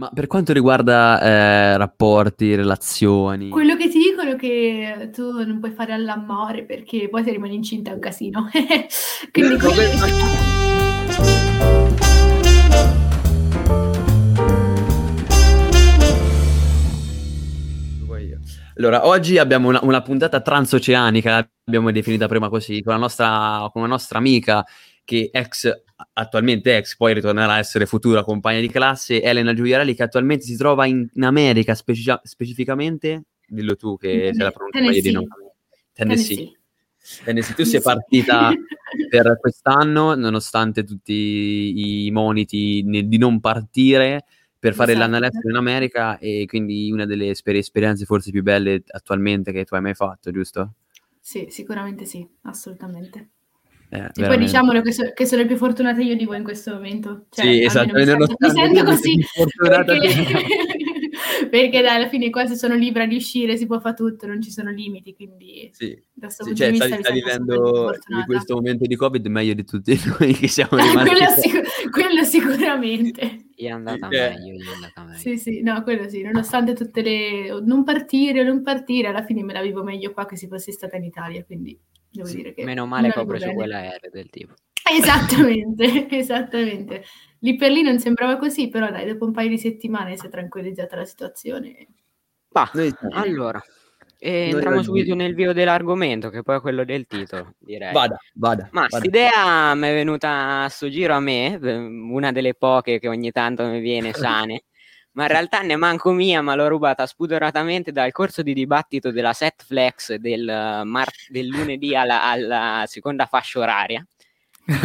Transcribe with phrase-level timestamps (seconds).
[0.00, 3.50] Ma per quanto riguarda eh, rapporti, relazioni...
[3.50, 7.56] Quello che ti dicono è che tu non puoi fare all'amore perché poi se rimani
[7.56, 8.48] incinta è un casino.
[9.30, 9.74] Quindi quello...
[18.78, 23.82] Allora, oggi abbiamo una, una puntata transoceanica, l'abbiamo definita prima così, con la nostra, con
[23.82, 24.64] una nostra amica
[25.10, 25.68] che ex,
[26.12, 30.56] attualmente ex, poi ritornerà a essere futura compagna di classe, Elena Giuliarelli, che attualmente si
[30.56, 35.26] trova in, America, speci- specificamente, dillo tu che sei la pronuncia meglio di noi.
[35.92, 36.36] Tennessee.
[36.36, 36.58] Tennessee.
[37.24, 37.54] Tennessee.
[37.56, 38.52] Tu sei partita
[39.10, 44.26] per quest'anno, nonostante tutti i moniti di non partire,
[44.60, 45.10] per fare esatto.
[45.10, 49.74] l'analisi in America e quindi una delle esper- esperienze forse più belle attualmente che tu
[49.74, 50.74] hai mai fatto, giusto?
[51.18, 53.30] Sì, sicuramente sì, assolutamente.
[53.92, 56.72] Eh, e poi diciamolo che, so- che, sono più fortunata io di voi in questo
[56.72, 57.24] momento.
[57.30, 57.92] Cioè, sì, esatto.
[57.92, 59.26] Mi sento, mi sento così
[59.56, 59.98] perché,
[61.50, 64.40] perché dai, alla fine qua se sono libera di uscire si può fare tutto, non
[64.40, 66.00] ci sono limiti, quindi sì.
[66.12, 69.98] da questo sì, cioè, sta, sta vivendo di questo momento di Covid meglio di tutti
[70.18, 71.10] noi che siamo rimasti.
[71.10, 73.46] quello, sic- quello sicuramente.
[73.54, 75.18] È andata cioè, meglio, è andata meglio.
[75.18, 77.60] Sì, sì, no, quello sì, nonostante tutte le...
[77.60, 80.96] non partire, non partire, alla fine me la vivo meglio qua che se fossi stata
[80.96, 81.78] in Italia, quindi
[82.10, 82.64] devo sì, dire che...
[82.64, 84.54] Meno male che ho preso quell'aereo del tipo.
[84.98, 87.04] Esattamente, esattamente.
[87.40, 90.28] Lì per lì non sembrava così, però dai, dopo un paio di settimane si è
[90.28, 91.86] tranquillizzata la situazione.
[92.48, 92.70] Bah,
[93.12, 93.62] allora,
[94.18, 97.92] e entriamo subito nel vivo dell'argomento, che poi è quello del titolo, direi.
[97.92, 98.68] Vada, vada.
[98.72, 103.30] Ma quest'idea mi è venuta a sto giro a me, una delle poche che ogni
[103.30, 104.64] tanto mi viene sane,
[105.12, 109.32] ma in realtà ne manco mia, ma l'ho rubata spudoratamente dal corso di dibattito della
[109.32, 114.06] Set Flex del, mar- del lunedì alla, alla, seconda fascia oraria,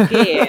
[0.07, 0.39] che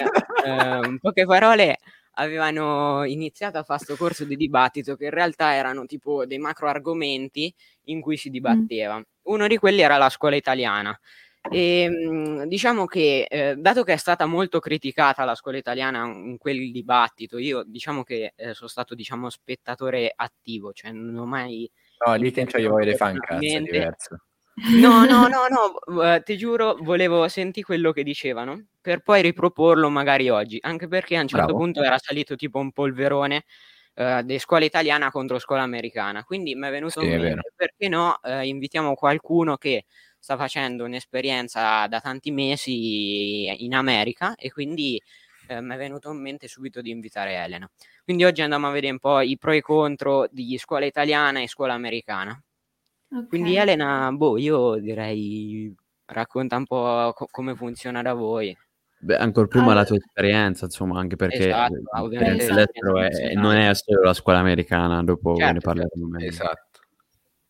[0.44, 1.78] eh, in poche parole
[2.18, 6.68] avevano iniziato a fare questo corso di dibattito che in realtà erano tipo dei macro
[6.68, 7.52] argomenti
[7.84, 8.98] in cui si dibatteva.
[8.98, 9.02] Mm.
[9.24, 10.98] Uno di quelli era la scuola italiana.
[11.48, 16.38] E ehm, diciamo che, eh, dato che è stata molto criticata la scuola italiana in
[16.38, 21.70] quel dibattito, io diciamo che eh, sono stato diciamo spettatore attivo, cioè non ho mai.
[22.04, 24.25] No, lì che io voglio fare un cazzo, è diverso.
[24.80, 30.30] No, no, no, no, ti giuro, volevo sentire quello che dicevano per poi riproporlo magari
[30.30, 31.58] oggi, anche perché a un certo Bravo.
[31.58, 33.44] punto era salito tipo un polverone
[33.96, 37.88] uh, di scuola italiana contro scuola americana, quindi mi è venuto sì, in mente, perché
[37.88, 39.84] no, uh, invitiamo qualcuno che
[40.18, 44.98] sta facendo un'esperienza da tanti mesi in America e quindi
[45.48, 47.68] uh, mi è venuto in mente subito di invitare Elena.
[48.04, 51.40] Quindi oggi andiamo a vedere un po' i pro e i contro di scuola italiana
[51.42, 52.40] e scuola americana.
[53.08, 53.26] Okay.
[53.28, 55.74] Quindi Elena, boh, io direi
[56.06, 58.56] racconta un po' co- come funziona da voi.
[58.98, 64.02] Beh, ancora prima la tua esperienza, insomma, anche perché esatto, l'estero è, non è solo
[64.02, 66.28] la scuola americana, dopo certo, ne parleremo meglio.
[66.28, 66.80] Esatto.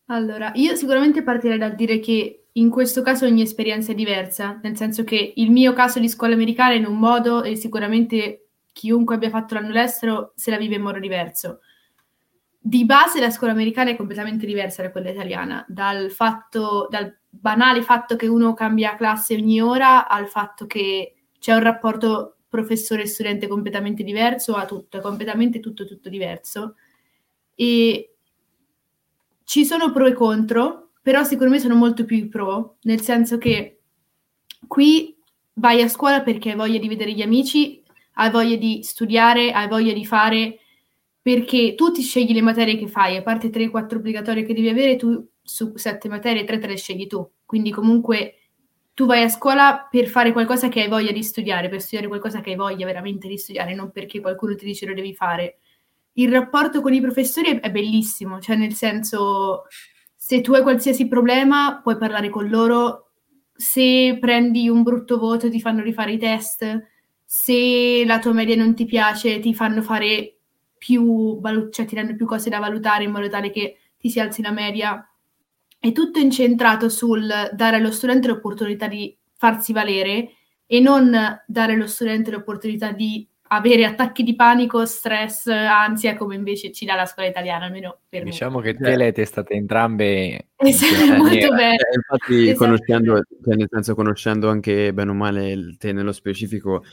[0.07, 4.75] Allora, io sicuramente partirei dal dire che in questo caso ogni esperienza è diversa, nel
[4.75, 9.15] senso che il mio caso di scuola americana è in un modo e sicuramente chiunque
[9.15, 11.61] abbia fatto l'anno all'estero se la vive in modo diverso
[12.67, 17.81] di base la scuola americana è completamente diversa da quella italiana, dal, fatto, dal banale
[17.81, 24.03] fatto che uno cambia classe ogni ora al fatto che c'è un rapporto professore-studente completamente
[24.03, 26.75] diverso a tutto, è completamente tutto, tutto diverso.
[27.55, 28.15] E
[29.45, 33.79] ci sono pro e contro, però secondo me sono molto più pro, nel senso che
[34.67, 35.15] qui
[35.53, 37.81] vai a scuola perché hai voglia di vedere gli amici,
[38.15, 40.59] hai voglia di studiare, hai voglia di fare
[41.27, 44.95] perché tu ti scegli le materie che fai, a parte 3-4 obbligatorie che devi avere,
[44.95, 47.29] tu su 7 materie 3 te le scegli tu.
[47.45, 48.35] Quindi comunque
[48.93, 52.39] tu vai a scuola per fare qualcosa che hai voglia di studiare, per studiare qualcosa
[52.39, 55.57] che hai voglia veramente di studiare, non perché qualcuno ti dice lo devi fare.
[56.13, 59.63] Il rapporto con i professori è bellissimo, cioè nel senso
[60.15, 63.09] se tu hai qualsiasi problema puoi parlare con loro,
[63.53, 66.87] se prendi un brutto voto ti fanno rifare i test,
[67.25, 70.36] se la tua media non ti piace ti fanno fare
[70.77, 74.19] più, valut- cioè ti danno più cose da valutare in modo tale che ti si
[74.19, 75.07] alzi la media.
[75.79, 80.31] È tutto incentrato sul dare allo studente l'opportunità di farsi valere
[80.65, 81.15] e non
[81.45, 86.95] dare allo studente l'opportunità di avere attacchi di panico, stress, ansia, come invece ci dà
[86.95, 88.63] la scuola italiana, almeno per diciamo me.
[88.71, 91.75] Diciamo che te le testate entrambe esatto, molto bene.
[91.75, 92.65] Eh, infatti, esatto.
[92.65, 96.83] conoscendo, cioè nel senso, conoscendo anche bene o male te nello specifico,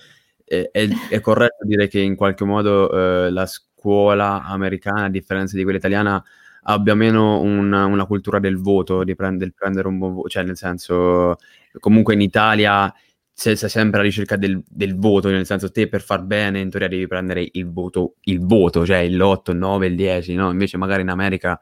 [0.44, 5.56] è, è, è corretto dire che in qualche modo eh, la scuola americana, a differenza
[5.56, 6.22] di quella italiana,
[6.62, 10.44] abbia meno una, una cultura del voto, di prend- del prendere un buon voto, cioè
[10.44, 11.36] nel senso,
[11.80, 12.92] comunque in Italia
[13.36, 16.70] sei, sei sempre alla ricerca del, del, voto, nel senso te per far bene in
[16.70, 20.50] teoria devi prendere il voto, il voto, cioè l'8, il 9, il 10, no?
[20.50, 21.58] Invece magari in America...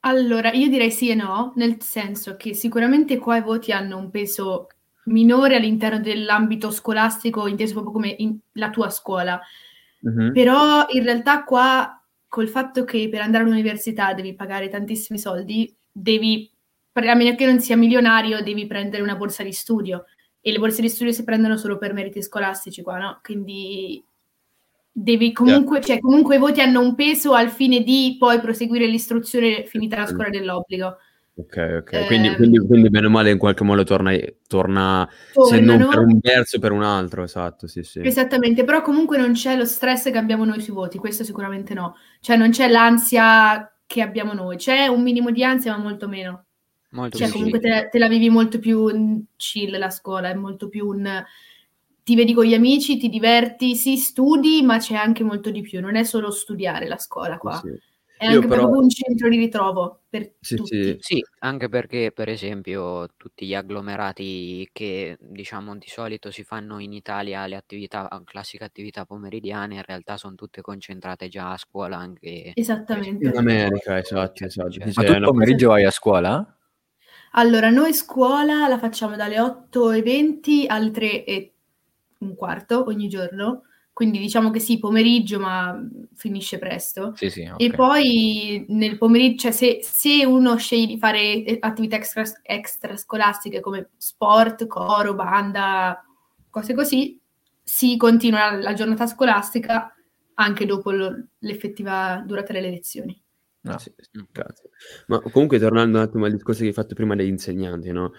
[0.00, 4.10] Allora, io direi sì e no, nel senso che sicuramente qua i voti hanno un
[4.10, 4.68] peso
[5.04, 8.16] minore all'interno dell'ambito scolastico, inteso proprio come
[8.52, 9.38] la tua scuola.
[10.06, 10.32] Mm-hmm.
[10.32, 16.50] Però in realtà qua, col fatto che per andare all'università devi pagare tantissimi soldi, devi
[16.92, 20.04] a meno che non sia milionario, devi prendere una borsa di studio.
[20.40, 23.20] E le borse di studio si prendono solo per meriti scolastici qua, no?
[23.22, 24.02] Quindi
[24.90, 25.86] devi comunque, yeah.
[25.86, 30.06] cioè, comunque i voti hanno un peso al fine di poi proseguire l'istruzione finita la
[30.06, 30.96] scuola dell'obbligo.
[31.38, 31.92] Ok, ok.
[31.92, 34.12] Eh, quindi, quindi, quindi, bene o male in qualche modo torna,
[34.48, 35.08] torna
[35.48, 38.00] se non per un verso per un altro, esatto, sì, sì.
[38.00, 41.94] Esattamente, però comunque non c'è lo stress che abbiamo noi sui voti, questo sicuramente no.
[42.18, 46.46] Cioè non c'è l'ansia che abbiamo noi, c'è un minimo di ansia ma molto meno.
[46.90, 50.88] Molto cioè, comunque te, te, la vivi molto più chill la scuola, è molto più
[50.88, 51.24] un...
[52.02, 55.80] Ti vedi con gli amici, ti diverti, sì, studi, ma c'è anche molto di più.
[55.80, 57.60] Non è solo studiare la scuola qua.
[57.62, 57.78] Sì.
[58.18, 58.62] È Io anche però...
[58.62, 60.82] proprio un centro di ritrovo per sì, tutti.
[60.82, 60.96] Sì.
[60.98, 66.92] sì, anche perché, per esempio, tutti gli agglomerati che, diciamo, di solito si fanno in
[66.92, 72.50] Italia, le attività, classiche attività pomeridiane, in realtà sono tutte concentrate già a scuola anche...
[72.54, 73.28] Esattamente.
[73.28, 74.70] In America, esatto, esatto.
[74.70, 76.58] Cioè, ma tu pomeriggio vai a scuola?
[77.32, 81.52] Allora, noi scuola la facciamo dalle 8.20 alle 3 e
[82.18, 83.62] un quarto ogni giorno,
[83.98, 85.76] quindi diciamo che sì, pomeriggio, ma
[86.14, 87.14] finisce presto.
[87.16, 87.66] Sì, sì, okay.
[87.66, 93.88] E poi nel pomeriggio, cioè se, se uno sceglie di fare attività extra, extrascolastiche come
[93.96, 96.00] sport, coro, banda,
[96.48, 97.20] cose così,
[97.60, 99.92] si continua la giornata scolastica
[100.34, 103.20] anche dopo lo, l'effettiva durata delle lezioni.
[103.62, 103.78] No.
[103.78, 103.92] Sì,
[104.30, 104.70] grazie.
[105.08, 108.12] Ma comunque tornando un attimo al discorso che hai fatto prima degli insegnanti, no?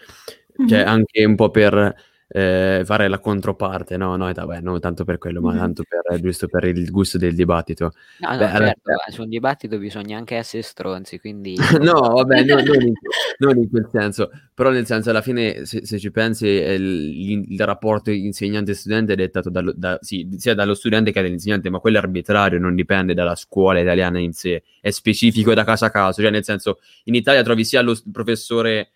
[0.67, 0.87] Cioè mm-hmm.
[0.89, 1.95] anche un po' per
[2.31, 4.15] eh, fare la controparte, no?
[4.15, 7.93] No, vabbè, non tanto per quello, ma tanto per, giusto per il gusto del dibattito.
[8.19, 9.03] No, no, Beh, certo, alla...
[9.07, 11.55] su un dibattito bisogna anche essere stronzi, quindi...
[11.81, 12.93] no, vabbè, no, non, in,
[13.39, 17.59] non, in, quel senso, però nel senso alla fine, se, se ci pensi, il, il,
[17.65, 22.01] rapporto insegnante-studente è dettato dallo, da, sì, sia dallo studente che dall'insegnante, ma quello è
[22.01, 26.29] arbitrario, non dipende dalla scuola italiana in sé, è specifico da caso a caso, cioè
[26.29, 28.91] nel senso, in Italia trovi sia lo professore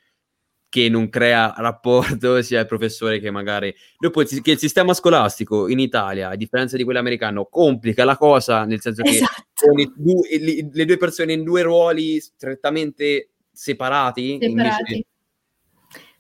[0.74, 3.72] che non crea rapporto sia il professore che magari...
[3.96, 8.66] Dopo che il sistema scolastico in Italia, a differenza di quello americano, complica la cosa,
[8.66, 9.72] nel senso esatto.
[9.76, 14.40] che due, le, due persone in due ruoli strettamente separati.
[14.42, 14.46] separati.
[14.46, 15.06] Invece...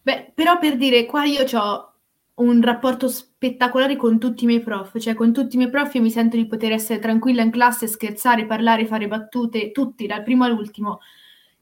[0.03, 1.94] Beh, però per dire, qua io ho
[2.35, 6.01] un rapporto spettacolare con tutti i miei prof, cioè con tutti i miei prof io
[6.01, 10.44] mi sento di poter essere tranquilla in classe, scherzare, parlare, fare battute, tutti, dal primo
[10.44, 11.00] all'ultimo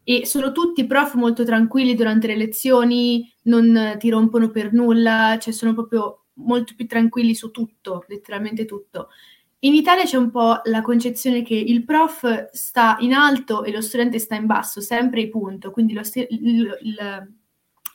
[0.03, 5.53] e sono tutti prof molto tranquilli durante le lezioni, non ti rompono per nulla, cioè
[5.53, 9.09] sono proprio molto più tranquilli su tutto, letteralmente tutto.
[9.63, 13.81] In Italia c'è un po' la concezione che il prof sta in alto e lo
[13.81, 17.33] studente sta in basso, sempre e punto, quindi lo il, il,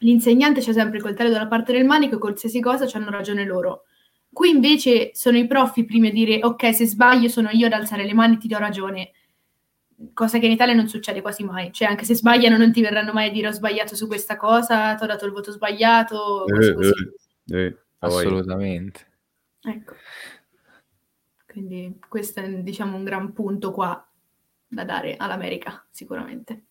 [0.00, 3.82] l'insegnante c'è sempre il coltello dalla parte del manico e qualsiasi cosa hanno ragione loro.
[4.32, 7.72] Qui invece sono i prof i primi a dire ok, se sbaglio sono io ad
[7.72, 9.10] alzare le mani, ti do ragione
[10.12, 13.12] cosa che in Italia non succede quasi mai, cioè anche se sbagliano non ti verranno
[13.12, 16.74] mai a dire ho sbagliato su questa cosa, ti ho dato il voto sbagliato, eh,
[17.48, 19.06] eh, eh, assolutamente.
[19.60, 19.94] Ecco.
[21.46, 24.06] Quindi questo è diciamo un gran punto qua
[24.68, 26.64] da dare all'America, sicuramente.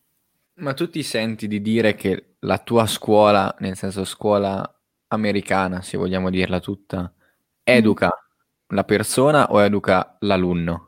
[0.55, 4.63] Ma tu ti senti di dire che la tua scuola, nel senso scuola
[5.07, 7.11] americana, se vogliamo dirla tutta,
[7.63, 8.75] educa mm.
[8.75, 10.84] la persona o educa l'alunno?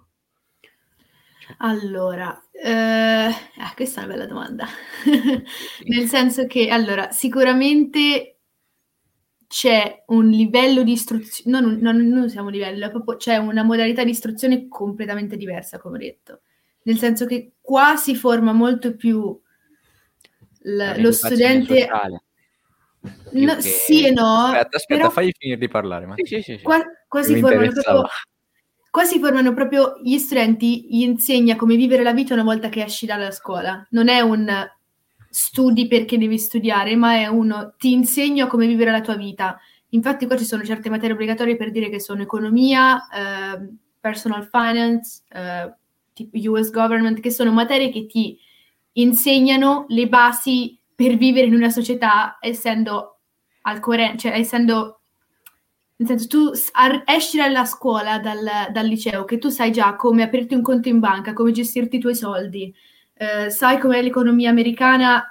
[1.57, 4.67] Allora, eh, ah, questa è una bella domanda.
[5.85, 8.39] Nel senso che, allora, sicuramente
[9.47, 14.09] c'è un livello di istruzione, non, non, non usiamo livello, proprio c'è una modalità di
[14.11, 16.41] istruzione completamente diversa, come ho detto.
[16.83, 19.39] Nel senso che qua si forma molto più
[20.61, 21.87] l- lo studente...
[23.31, 23.61] No, che...
[23.61, 24.47] Sì e no.
[24.47, 25.09] Aspetta, aspetta, però...
[25.09, 26.05] fagli finire di parlare.
[26.07, 26.15] Ma...
[26.17, 28.03] Sì, sì, sì, qua, qua si formano proprio
[28.89, 32.83] Qua si formano proprio gli studenti, gli insegna come vivere la vita una volta che
[32.83, 33.85] esci dalla scuola.
[33.91, 34.49] Non è un
[35.29, 39.59] studi perché devi studiare, ma è uno ti insegno come vivere la tua vita.
[39.89, 45.23] Infatti qua ci sono certe materie obbligatorie per dire che sono economia, eh, personal finance,
[45.29, 48.37] eh, US government, che sono materie che ti
[48.93, 53.19] insegnano le basi per vivere in una società essendo
[53.61, 55.01] al corrente, cioè essendo
[55.97, 56.51] nel senso, tu
[57.05, 60.99] esci dalla scuola, dal, dal, liceo, che tu sai già come aprirti un conto in
[60.99, 62.73] banca, come gestirti i tuoi soldi,
[63.15, 65.23] eh, sai com'è l'economia americana,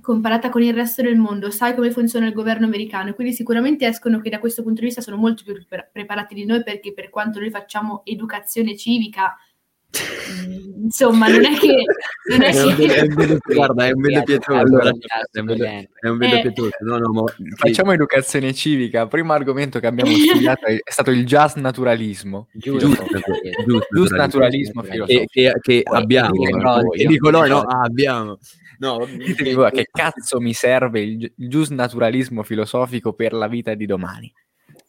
[0.00, 4.20] comparata con il resto del mondo, sai come funziona il governo americano, quindi sicuramente escono
[4.20, 7.10] che da questo punto di vista sono molto più pre- preparati di noi perché per
[7.10, 9.36] quanto noi facciamo educazione civica,
[10.82, 11.74] insomma, non è che...
[12.28, 12.94] Non è È un che...
[12.94, 14.58] è un guarda, è un bello pietoso.
[14.58, 14.90] Allora,
[15.30, 16.40] È un bello- è un bello Eh.
[16.42, 16.70] pietoso.
[16.80, 17.22] No, no, ma
[17.56, 19.06] Facciamo educazione civica.
[19.06, 22.48] Primo argomento che abbiamo studiato è stato il jazz naturalismo.
[22.52, 22.88] Giusto,
[23.90, 25.24] Giusto, naturalismo Che- filosofico.
[25.30, 26.30] che, che, Poi, abbiamo.
[26.90, 27.60] che dico noi, no?
[27.60, 28.38] Ah, abbiamo.
[28.78, 33.46] No, Ditemi voi, che cazzo mi serve il, gi- il giusto naturalismo filosofico per la
[33.48, 34.30] vita di domani?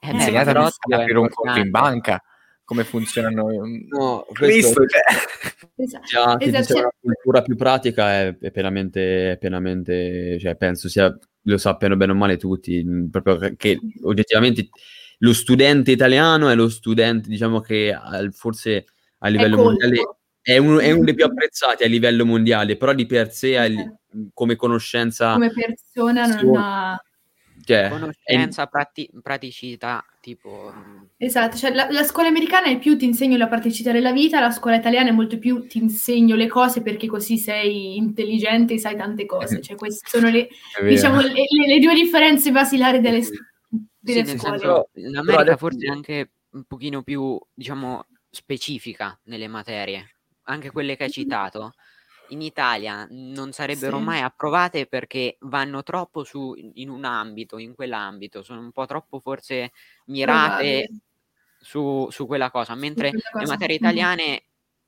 [0.02, 2.22] Eh, Insegnatemi a aprire un conto in banca,
[2.68, 3.48] come funzionano...
[3.88, 5.70] No, Cristo, questo cioè.
[5.80, 6.06] Esatto.
[6.06, 11.18] già Esatto, cioè- una cultura più pratica è, è pienamente, è pienamente, cioè penso sia,
[11.44, 14.68] lo sappiano bene o male tutti, proprio che- oggettivamente
[15.20, 18.84] lo studente italiano è lo studente, diciamo che al- forse
[19.20, 19.70] a livello colto.
[19.70, 23.56] mondiale è uno, è uno dei più apprezzati a livello mondiale, però di per sé
[23.56, 23.90] è li-
[24.34, 27.02] come conoscenza, Come persona non ha...
[27.68, 30.74] cioè, è- Conoscenza, prati- praticità, tipo...
[30.74, 34.40] mm, Esatto, cioè la, la scuola americana è più ti insegno la praticità della vita,
[34.40, 38.80] la scuola italiana è molto più ti insegno le cose perché così sei intelligente e
[38.80, 39.62] sai tante cose.
[39.62, 43.20] Cioè queste sono le, È diciamo, le, le- le due differenze basilari delle,
[44.00, 44.58] delle Sì, nel scuole.
[44.60, 50.96] senso, l'America adesso- forse è anche un pochino più, diciamo, specifica nelle materie, anche quelle
[50.96, 51.74] che hai citato.
[52.32, 54.02] In Italia non sarebbero Sì.
[54.02, 59.20] mai approvate perché vanno troppo su in un ambito, in quell'ambito, sono un po' troppo
[59.22, 59.72] forse
[60.08, 60.92] mirate
[61.58, 63.46] su, su quella cosa, mentre quella le cosa.
[63.46, 63.78] materie Mhm.
[63.78, 64.44] italiane,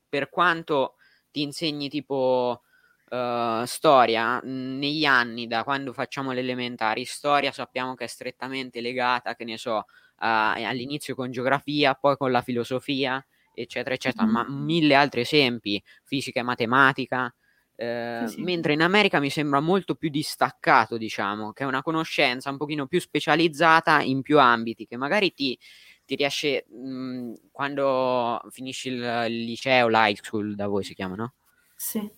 [0.10, 0.96] per quanto
[1.32, 2.64] ti insegni tipo
[3.10, 8.82] eh, storia, mh, negli anni da quando facciamo le elementari, storia sappiamo che è strettamente
[8.82, 9.86] legata, che ne so,
[10.18, 13.26] a- all'inizio con geografia, poi con la filosofia,
[13.62, 14.32] eccetera, eccetera, Mhm.
[14.32, 17.34] ma mille altri esempi, fisica e matematica.
[17.76, 18.44] eh, Sì, sì.
[18.44, 22.88] Mentre in America mi sembra molto più distaccato, diciamo, che è una conoscenza un pochino
[22.88, 25.58] più specializzata in più ambiti, che magari ti,
[26.06, 31.34] ti riesce mh, quando finisci il, il liceo, l'high school da voi si chiama, no?
[31.78, 32.12] Sì.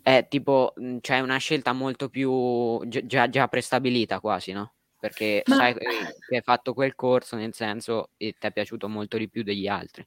[0.00, 4.74] È tipo, mh, c'è una scelta molto più gi- già, già prestabilita quasi, no?
[4.98, 5.84] Perché Ma- sai che
[6.28, 9.66] che hai fatto quel corso, nel senso, e ti è piaciuto molto di più degli
[9.68, 10.04] altri.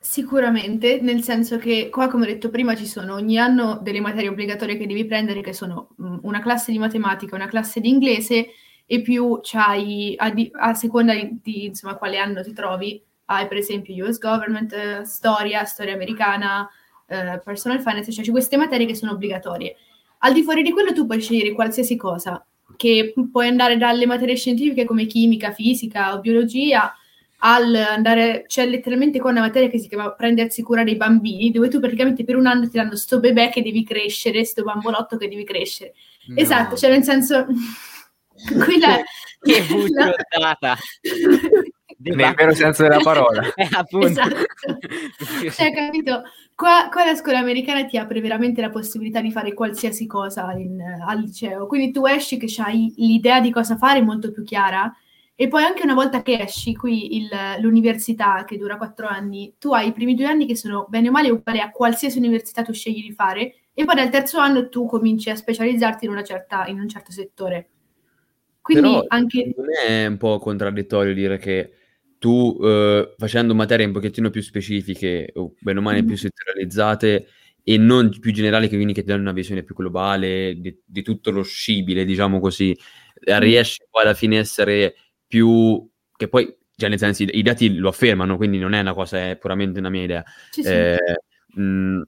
[0.00, 4.28] Sicuramente, nel senso che qua, come ho detto prima, ci sono ogni anno delle materie
[4.28, 8.46] obbligatorie che devi prendere, che sono mh, una classe di matematica, una classe di inglese,
[8.86, 13.56] e più c'hai, a, di- a seconda di, insomma, quale anno ti trovi, hai per
[13.58, 16.68] esempio US Government, eh, storia, storia americana,
[17.06, 19.76] eh, personal finance, cioè queste materie che sono obbligatorie.
[20.18, 22.44] Al di fuori di quello tu puoi scegliere qualsiasi cosa,
[22.76, 26.94] che puoi andare dalle materie scientifiche come chimica, fisica o biologia,
[27.40, 31.68] al andare, c'è letteralmente qua una materia che si chiama prendersi cura dei bambini, dove
[31.68, 35.28] tu praticamente per un anno ti danno sto bebè che devi crescere, sto bambolotto che
[35.28, 35.94] devi crescere.
[36.34, 37.46] Esatto, cioè nel senso,
[38.64, 38.98] quella
[39.40, 40.76] Che bugiardata!
[42.00, 43.42] Nel vero senso della parola.
[43.56, 44.06] Eh, appunto.
[44.06, 44.46] Esatto.
[45.50, 46.22] Cioè, capito?
[46.54, 50.80] Qua, qua la scuola americana ti apre veramente la possibilità di fare qualsiasi cosa in-
[50.80, 51.66] al liceo.
[51.66, 54.94] Quindi tu esci che hai l'idea di cosa fare molto più chiara.
[55.40, 57.28] E poi anche una volta che esci qui il-
[57.60, 61.12] l'università, che dura quattro anni, tu hai i primi due anni che sono bene o
[61.12, 64.86] male uguali a qualsiasi università tu scegli di fare, e poi dal terzo anno tu
[64.86, 67.68] cominci a specializzarti in, una certa, in un certo settore.
[68.60, 69.52] Quindi Però anche...
[69.56, 71.72] non è un po' contraddittorio dire che
[72.18, 76.16] tu eh, facendo materie un pochettino più specifiche o bene o male più Mhm.
[76.16, 77.26] settorializzate
[77.62, 81.02] e non più generali che quindi che ti danno una visione più globale di, di
[81.02, 82.76] tutto lo scibile, diciamo così,
[83.20, 84.94] eh, riesci poi alla fine a essere
[85.28, 88.94] più che poi cioè nel senso i, i dati lo affermano, quindi non è una
[88.94, 90.24] cosa, è puramente una mia idea.
[90.50, 90.68] Sì, sì.
[90.68, 90.98] Eh,
[91.54, 92.02] mh,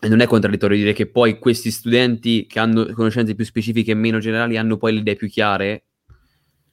[0.00, 4.18] non è contraddittorio dire che poi questi studenti che hanno conoscenze più specifiche e meno
[4.18, 5.84] generali hanno poi le idee più chiare.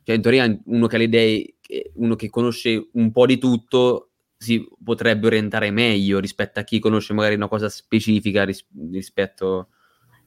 [0.03, 1.55] Cioè, in teoria, uno che ha le idee,
[1.95, 7.13] uno che conosce un po' di tutto, si potrebbe orientare meglio rispetto a chi conosce
[7.13, 9.69] magari una cosa specifica ris- rispetto.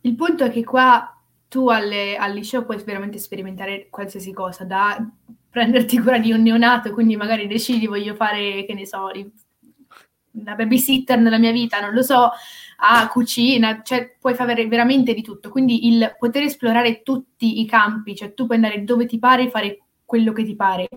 [0.03, 5.05] Il punto è che qua tu alle- al liceo puoi veramente sperimentare qualsiasi cosa, da
[5.51, 9.11] prenderti cura di un neonato, quindi magari decidi voglio fare, che ne so,
[10.33, 12.31] una babysitter nella mia vita, non lo so,
[12.81, 15.51] a cucina, cioè puoi fare veramente di tutto.
[15.51, 19.51] Quindi il poter esplorare tutti i campi, cioè tu puoi andare dove ti pare e
[19.51, 20.89] fare quello che ti pare,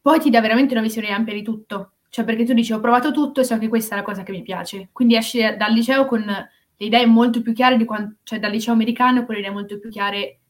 [0.00, 1.92] poi ti dà veramente una visione ampia di tutto.
[2.08, 4.32] Cioè perché tu dici ho provato tutto e so che questa è la cosa che
[4.32, 4.88] mi piace.
[4.92, 8.72] Quindi esci dal liceo con le idee molto più chiare di quanto, cioè dal liceo
[8.72, 10.40] americano con le idee molto più chiare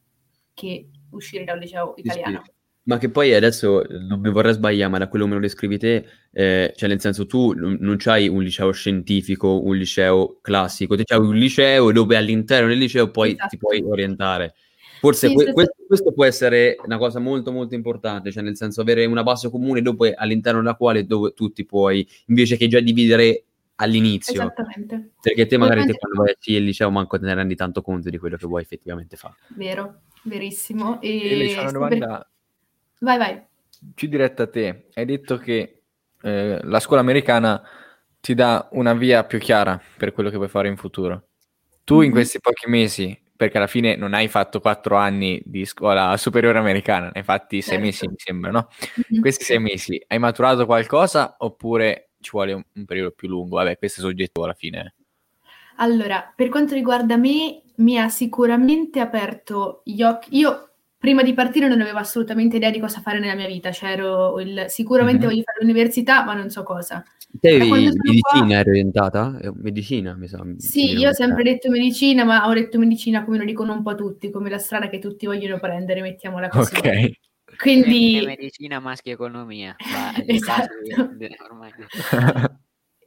[0.54, 2.08] che uscire dal liceo Sì,
[2.42, 2.50] sì.
[2.90, 5.78] Ma che poi adesso non mi vorrei sbagliare, ma da quello che me lo descrivi
[5.78, 10.96] te, eh, cioè nel senso tu non non c'hai un liceo scientifico, un liceo classico,
[10.96, 13.56] tu c'hai un liceo dove all'interno del liceo poi ti Esatto.
[13.58, 14.54] puoi orientare.
[14.98, 18.56] Forse Sì, que- se- questo, questo può essere una cosa molto molto importante, cioè nel
[18.56, 22.66] senso avere una base comune dopo all'interno della quale dove tu ti puoi, invece che
[22.66, 23.44] già dividere
[23.76, 27.82] all'inizio, Esattamente, perché te magari te quando vai al liceo manco te ne rendi tanto
[27.82, 29.36] conto di quello che vuoi effettivamente fare.
[29.54, 31.00] vero, verissimo.
[31.00, 32.30] E Ele, c'è una sì, per- domanda
[33.00, 33.42] Vai, vai.
[33.94, 34.88] più diretta a te.
[34.94, 35.82] Hai detto che
[36.22, 37.62] eh, la scuola americana
[38.20, 41.28] ti dà una via più chiara per quello che vuoi fare in futuro.
[41.84, 42.12] Tu in Mhm.
[42.14, 47.06] questi pochi mesi, perché alla fine non hai fatto quattro anni di scuola superiore americana,
[47.06, 47.84] ne hai fatti sei Certo.
[47.84, 48.68] mesi, mi sembra, no?
[48.96, 49.04] Mhm.
[49.16, 53.56] In questi sei mesi hai maturato qualcosa oppure ci vuole un, un periodo più lungo?
[53.56, 54.94] Vabbè, questo è soggettivo alla fine.
[55.76, 60.36] Allora, per quanto riguarda me, mi ha sicuramente aperto gli occhi.
[60.36, 60.69] Io
[61.00, 64.38] prima di partire non avevo assolutamente idea di cosa fare nella mia vita, cioè ero
[64.38, 64.66] il...
[64.68, 65.30] sicuramente Mhm.
[65.32, 67.02] voglio fare l'università, ma non so cosa.
[67.40, 69.38] Te medicina qua- eri orientata?
[69.40, 70.44] Eh, Medicina, mi sa.
[70.58, 73.82] Sì, mi io ho sempre detto medicina, ma ho detto medicina come lo dicono un
[73.82, 76.76] po' tutti, come la strada che tutti vogliono prendere, mettiamola così.
[76.76, 77.10] Ok.
[77.56, 78.18] Quindi...
[78.18, 79.74] E medicina, maschi economia.
[79.78, 80.74] Va, Esatto.
[81.48, 81.72] ormai.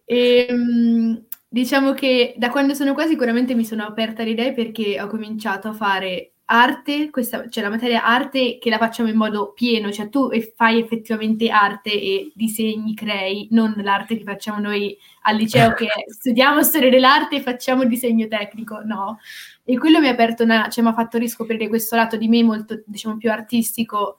[0.05, 5.07] Ehm, diciamo che da quando sono qua sicuramente mi sono aperta le idee perché ho
[5.07, 9.91] cominciato a fare arte, questa, cioè la materia arte che la facciamo in modo pieno,
[9.91, 15.73] cioè tu fai effettivamente arte e disegni, crei, non l'arte che facciamo noi al liceo
[15.73, 19.19] che studiamo storia dell'arte e facciamo disegno tecnico, no.
[19.63, 22.43] E quello mi ha aperto una, cioè mi ha fatto riscoprire questo lato di me
[22.43, 24.17] molto, diciamo, più artistico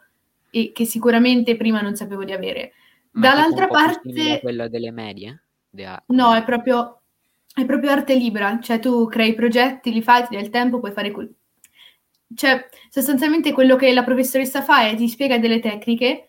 [0.51, 2.73] e che sicuramente prima non sapevo di avere.
[3.13, 4.41] Ma Dall'altra parte...
[4.41, 5.43] quello delle medie?
[5.69, 7.03] De- No, è proprio,
[7.55, 10.93] è proprio arte libera, cioè tu crei progetti, li fai, ti dai il tempo, puoi
[10.93, 11.33] fare quel...
[12.35, 16.29] Cioè, sostanzialmente quello che la professoressa fa è ti spiega delle tecniche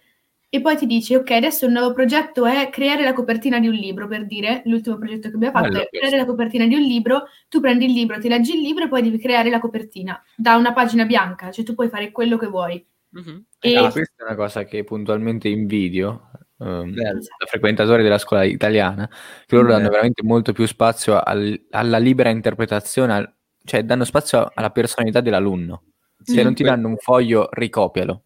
[0.50, 3.74] e poi ti dice, ok, adesso il nuovo progetto è creare la copertina di un
[3.74, 6.08] libro, per dire, l'ultimo progetto che abbiamo fatto Bello è questo.
[6.08, 8.88] creare la copertina di un libro, tu prendi il libro, ti leggi il libro e
[8.88, 12.48] poi devi creare la copertina da una pagina bianca, cioè tu puoi fare quello che
[12.48, 12.86] vuoi.
[13.10, 13.46] Mhm.
[13.60, 17.20] E- Ah, questa è una cosa che puntualmente invidio ehm, Bello.
[17.20, 19.78] da frequentatori della scuola italiana, che loro Bello.
[19.80, 23.36] danno veramente molto più spazio al- alla libera interpretazione, al-
[23.66, 25.84] cioè danno spazio alla personalità dell'alunno.
[26.26, 28.24] Se non ti danno un foglio, ricopialo.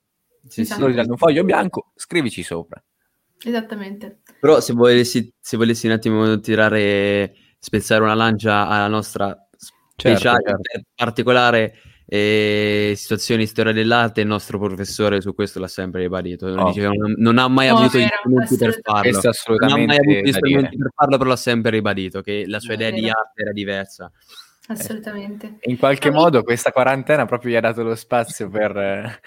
[0.47, 0.81] Sì, Esatto.
[0.81, 2.81] Loro ti danno un foglio bianco, scrivici sopra.
[3.41, 4.21] Esattamente.
[4.39, 10.62] Però se volessi, se volessi un attimo tirare, spezzare una lancia alla nostra speciale, certo.
[10.62, 11.73] per particolare
[12.12, 16.47] eh, situazione di storia dell'arte, il nostro professore su questo l'ha sempre ribadito.
[16.47, 16.67] Oh.
[16.67, 19.21] Dice che non, non ha mai Oh, avuto gli strumenti per farlo.
[19.59, 22.73] Non ha mai avuto gli strumenti per farlo, però l'ha sempre ribadito che la sua
[22.73, 24.12] idea di arte era diversa.
[24.69, 25.58] Assolutamente.
[25.62, 29.19] In qualche No, modo questa quarantena proprio gli ha dato lo spazio per eh,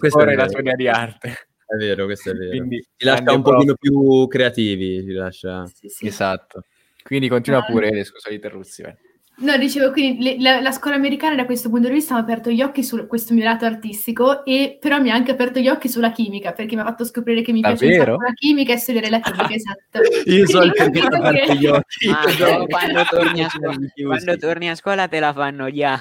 [0.00, 1.28] esporre la idea di arte.
[1.64, 2.50] È vero, questo è vero.
[2.50, 5.64] Quindi, Ci lascia un pochino più creativi, ci lascia...
[5.66, 6.06] Sì, sì.
[6.06, 6.64] Esatto.
[7.02, 8.98] Quindi continua pure, scusa l'interruzione.
[9.34, 12.22] No, dicevo, quindi le- la, la scuola americana da questo punto di vista mi ha
[12.22, 15.68] aperto gli occhi su questo mio lato artistico e però mi ha anche aperto gli
[15.68, 18.76] occhi sulla chimica perché mi ha fatto scoprire che mi piace un la chimica e
[18.76, 20.00] studiare la chimica, esatto.
[20.26, 22.08] Io so il perché ti ha aperto gli occhi.
[22.08, 22.24] Ah,
[22.56, 23.76] no, quando torni scuola-.
[24.06, 26.00] Quando torni a scuola te la fanno già.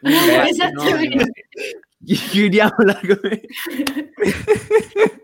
[0.00, 1.48] Eh, Esattamente.
[2.30, 3.40] Chiudiamola come...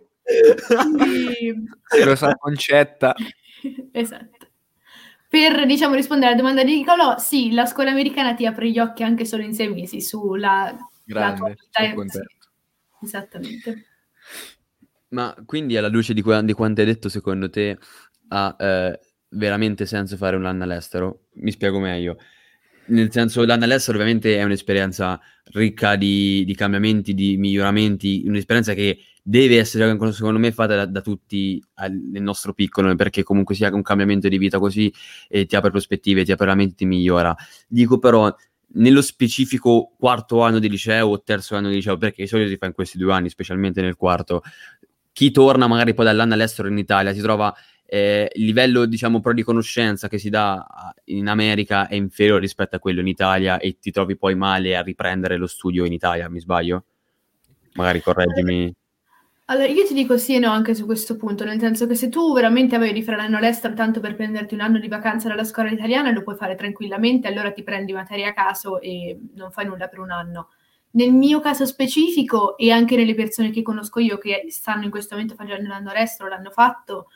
[0.67, 3.15] Quindi- Se lo sa Concetta.
[3.93, 4.44] esatto.
[5.35, 9.03] Per, diciamo, rispondere alla domanda di Nicolò, sì, la scuola americana ti apre gli occhi
[9.03, 10.73] anche solo in sei mesi sulla
[11.07, 12.13] la Grande, tua vita.
[12.13, 12.25] sì,
[13.03, 13.87] esattamente.
[15.09, 17.77] Ma quindi alla luce di, qua- di quanto hai detto, secondo te
[18.29, 21.25] ha eh, veramente senso fare un anno all'estero?
[21.33, 22.17] Mi spiego meglio.
[22.87, 28.99] Nel senso, l'anno all'estero ovviamente è un'esperienza ricca di, di cambiamenti, di miglioramenti, un'esperienza che
[29.27, 33.75] deve essere, secondo me, fatta da, da tutti al- nel nostro piccolo, perché comunque sia
[33.75, 34.93] un cambiamento di vita così
[35.29, 37.35] e ti apre prospettive, ti apre la mente, ti migliora.
[37.67, 38.33] Dico però,
[38.77, 42.57] nello specifico quarto anno di liceo o terzo anno di liceo, perché di solito si
[42.59, 44.43] fa in questi due anni, specialmente nel quarto,
[45.13, 47.55] chi torna magari poi dall'anno all'estero in Italia si trova
[47.87, 50.67] eh, il livello diciamo però di conoscenza che si dà
[51.05, 54.83] in America è inferiore rispetto a quello in Italia e ti trovi poi male a
[54.83, 56.85] riprendere lo studio in Italia, mi sbaglio?
[57.75, 58.75] Magari correggimi.
[59.49, 62.09] Allora, io ti dico sì e no anche su questo punto, nel senso che se
[62.09, 65.45] tu veramente avevi di fare l'anno all'estero tanto per prenderti un anno di vacanza dalla
[65.45, 69.67] scuola italiana, lo puoi fare tranquillamente, allora ti prendi materia a caso e non fai
[69.67, 70.49] nulla per un anno.
[70.93, 75.15] Nel mio caso specifico e anche nelle persone che conosco io che stanno in questo
[75.15, 77.09] momento facendo l'anno all'estero, l'hanno fatto,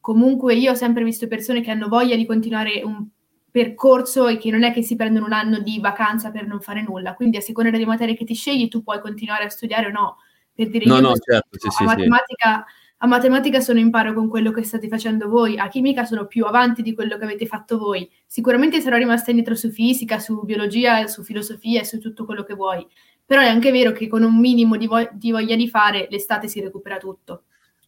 [0.00, 3.06] comunque io ho sempre visto persone che hanno voglia di continuare un
[3.48, 6.82] percorso e che non è che si prendono un anno di vacanza per non fare
[6.82, 9.90] nulla, quindi a seconda delle materie che ti scegli tu puoi continuare a studiare o
[9.90, 10.16] no.
[10.56, 11.84] Per dire, No, io no, certo, sì, a sì, sì.
[11.84, 12.64] matematica,
[12.96, 16.46] a matematica sono in paro con quello che state facendo voi, a chimica sono più
[16.46, 18.10] avanti di quello che avete fatto voi.
[18.24, 22.54] Sicuramente sarò rimasta indietro su fisica, su biologia, su filosofia e su tutto quello che
[22.54, 22.86] vuoi,
[23.24, 26.48] però è anche vero che con un minimo di, vo- di voglia di fare l'estate
[26.48, 27.42] si recupera tutto.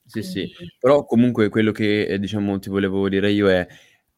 [0.05, 3.67] Sì, sì, però comunque quello che eh, diciamo ti volevo dire io è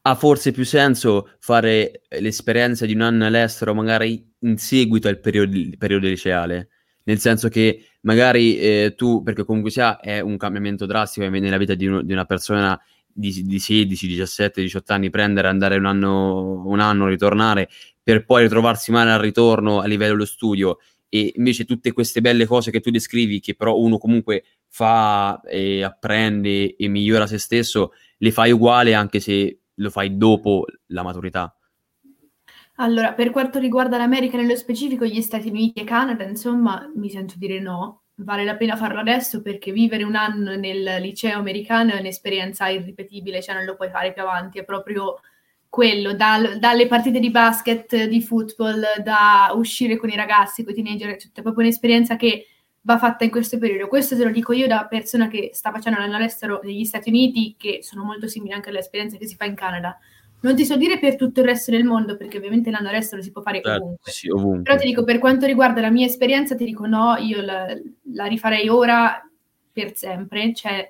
[0.03, 5.59] ha forse più senso fare l'esperienza di un anno all'estero magari in seguito al periodo,
[5.77, 6.69] periodo liceale,
[7.11, 11.75] nel senso che magari eh, tu, perché comunque sia è un cambiamento drastico nella vita
[11.75, 12.81] di, uno, di una persona
[13.13, 17.69] di, di, 16, 17, 18 anni, prendere, andare un anno, un anno, ritornare,
[18.01, 22.47] per poi ritrovarsi male al ritorno a livello dello studio e invece tutte queste belle
[22.47, 27.91] cose che tu descrivi, che però uno comunque fa e apprende e migliora se stesso,
[28.19, 31.53] le fai uguale anche se lo fai dopo la maturità.
[32.83, 37.35] Allora, per quanto riguarda l'America nello specifico, gli Stati Uniti e Canada, insomma, mi sento
[37.37, 38.05] dire no.
[38.15, 43.43] Vale la pena farlo adesso perché vivere un anno nel liceo americano è un'esperienza irripetibile,
[43.43, 45.21] cioè non lo puoi fare più avanti, è proprio
[45.69, 50.83] quello, dal, dalle partite di basket, di football, da uscire con i ragazzi, con i
[50.83, 52.47] teenager, cioè, è proprio un'esperienza che
[52.83, 53.89] va fatta in questo periodo.
[53.89, 57.57] Questo te lo dico io da persona che sta facendo l'anno all'estero negli Stati Uniti,
[57.59, 59.99] che sono molto simili anche alle esperienze che si fa in Canada.
[60.43, 63.31] Non ti so dire per tutto il resto del mondo, perché ovviamente l'anno all'estero si
[63.31, 64.11] può fare certo, ovunque.
[64.11, 64.63] Sì, ovunque.
[64.63, 67.67] Però ti dico, per quanto riguarda la mia esperienza, ti dico no, io la,
[68.15, 69.23] la rifarei ora
[69.73, 70.55] per sempre.
[70.55, 70.89] Cioè,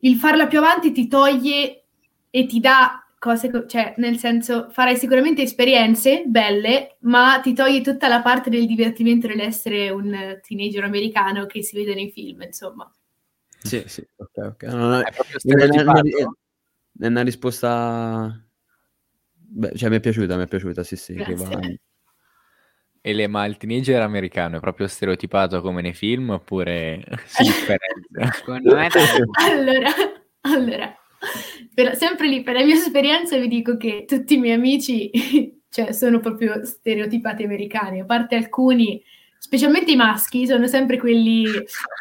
[0.00, 1.84] il farla più avanti ti toglie
[2.30, 8.06] e ti dà cose, cioè nel senso farai sicuramente esperienze belle, ma ti toglie tutta
[8.06, 12.90] la parte del divertimento dell'essere un teenager americano che si vede nei film, insomma.
[13.62, 14.62] Sì, sì, ok, ok.
[14.64, 16.02] No, no, è, è, una,
[16.98, 18.43] è, una, risposta...
[19.56, 21.14] Beh, cioè mi è piaciuta, mi è piaciuta, sì, sì.
[23.06, 28.32] E le, ma il teenager americano è proprio stereotipato come nei film oppure si differenzia?
[28.32, 28.88] Secondo me...
[29.46, 29.90] allora,
[30.40, 30.98] allora
[31.72, 35.10] per, sempre lì, per la mia esperienza vi dico che tutti i miei amici
[35.68, 39.02] cioè, sono proprio stereotipati americani, a parte alcuni,
[39.38, 41.44] specialmente i maschi, sono sempre quelli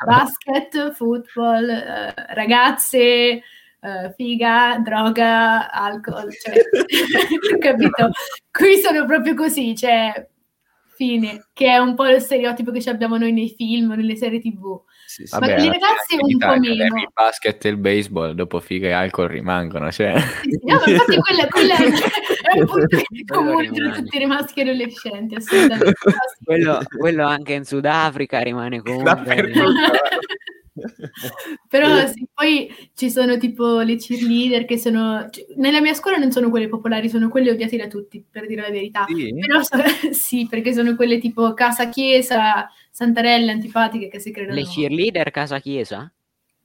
[0.05, 3.41] basket, football, eh, ragazze,
[3.83, 6.55] eh, figa, droga, alcol, cioè,
[7.59, 8.11] capito?
[8.49, 10.25] Qui sono proprio così, cioè,
[10.95, 14.81] fine, che è un po' lo stereotipo che abbiamo noi nei film, nelle serie tv.
[15.05, 15.37] Sì, sì.
[15.37, 16.97] Vabbè, ma i ragazzi un po' meno.
[16.97, 19.91] Il basket e il baseball dopo figa e alcol rimangono.
[19.91, 20.17] Cioè.
[20.19, 25.35] Sì, no, infatti quella, quella è un punto comune tra tutti i maschi e adolescenti.
[25.35, 25.93] Assolutamente.
[26.43, 29.51] quello, quello anche in Sudafrica rimane comunque.
[31.69, 35.29] Però sì, poi ci sono tipo le cheerleader che sono...
[35.55, 38.69] Nella mia scuola non sono quelle popolari, sono quelle odiate da tutti, per dire la
[38.69, 39.05] verità.
[39.07, 39.59] Sì, Però,
[40.11, 44.55] sì perché sono quelle tipo casa chiesa, santarelle antipatiche che si credono...
[44.55, 46.11] Le cheerleader casa chiesa?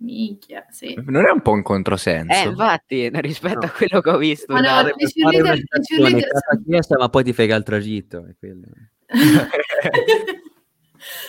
[0.01, 0.97] Minchia, sì.
[1.07, 2.33] Non è un po' un controsenso?
[2.33, 3.67] Eh, infatti, rispetto no.
[3.67, 4.53] a quello che ho visto.
[4.53, 8.27] Ma no, le cheerleader, le cheerleader casa chiesa, ma poi ti fai il tragitto.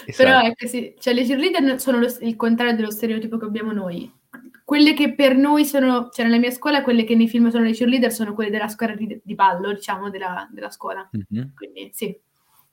[0.03, 0.17] Quello.
[0.17, 0.47] Però esatto.
[0.47, 4.11] ecco sì, cioè le cheerleader sono lo, il contrario dello stereotipo che abbiamo noi.
[4.63, 7.71] Quelle che per noi sono, cioè nella mia scuola, quelle che nei film sono le
[7.71, 11.09] cheerleader sono quelle della squadra di, di ballo, diciamo, della, della scuola.
[11.15, 11.47] Mm-hmm.
[11.55, 12.15] Quindi sì,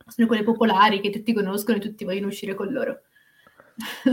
[0.06, 3.00] sono quelle popolari che tutti conoscono e tutti vogliono uscire con loro.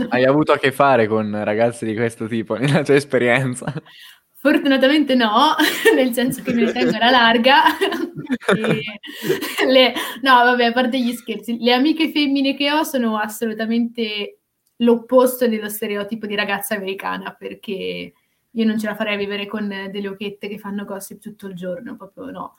[0.08, 3.72] Hai avuto a che fare con ragazzi di questo tipo nella tua esperienza?
[4.44, 5.56] Fortunatamente no,
[5.96, 7.62] nel senso che me ne tengo alla larga.
[9.66, 14.40] le, no, vabbè, a parte gli scherzi, le amiche femmine che ho sono assolutamente
[14.76, 18.12] l'opposto dello stereotipo di ragazza americana, perché
[18.50, 21.54] io non ce la farei a vivere con delle occhiette che fanno gossip tutto il
[21.54, 22.56] giorno, proprio no.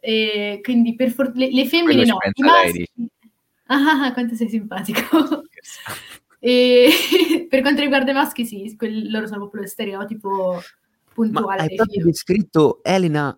[0.00, 2.90] E quindi per for- le, le femmine no, i maschi...
[3.68, 5.42] Ah, quanto sei simpatico.
[6.38, 10.62] e per quanto riguarda i maschi, sì, quelli, loro sono proprio lo stereotipo
[11.16, 11.56] puntuale.
[11.56, 13.36] Ma hai proprio descritto Elena,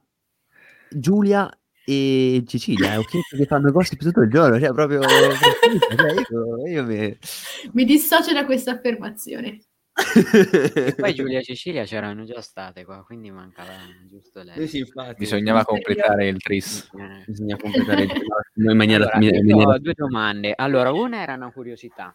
[0.90, 1.48] Giulia
[1.86, 5.00] e Cecilia, eh, ho chiesto che fanno gossip tutto il giorno, cioè proprio...
[5.00, 7.16] cioè io, io mi...
[7.72, 9.60] mi dissocio da questa affermazione.
[10.96, 13.72] poi Giulia e Cecilia c'erano già state qua, quindi mancava
[14.08, 14.68] giusto lei.
[14.68, 16.88] Sì, infatti, Bisognava completare il tris.
[16.94, 17.24] Eh.
[17.26, 18.22] Bisogna completare il tris
[18.54, 19.10] in maniera...
[19.10, 19.74] Allora, in maniera...
[19.74, 20.52] Ho due domande.
[20.54, 22.14] Allora, una era una curiosità.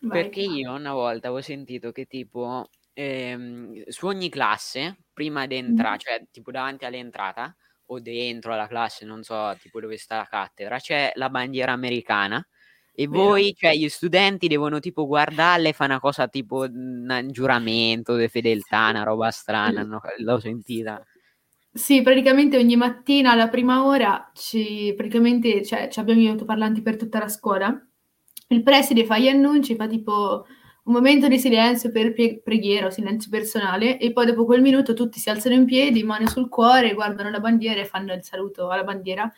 [0.00, 0.22] Vai.
[0.22, 5.98] Perché io una volta avevo sentito che tipo ehm, su ogni classe, prima di entrare,
[5.98, 7.54] cioè tipo davanti all'entrata
[7.86, 12.44] o dentro alla classe, non so, tipo dove sta la cattedra, c'è la bandiera americana
[12.98, 13.22] e Vero.
[13.22, 18.26] voi, cioè gli studenti devono tipo guardarla e fare una cosa tipo un giuramento di
[18.28, 20.00] fedeltà, una roba strana, no?
[20.18, 21.04] l'ho sentita.
[21.70, 27.18] Sì, praticamente ogni mattina alla prima ora ci, praticamente, cioè, abbiamo gli autoparlanti per tutta
[27.18, 27.86] la scuola.
[28.48, 30.46] Il preside fa gli annunci, fa tipo
[30.86, 34.94] un momento di silenzio per pie- preghiera o silenzio personale e poi dopo quel minuto
[34.94, 38.68] tutti si alzano in piedi, mano sul cuore, guardano la bandiera e fanno il saluto
[38.68, 39.30] alla bandiera.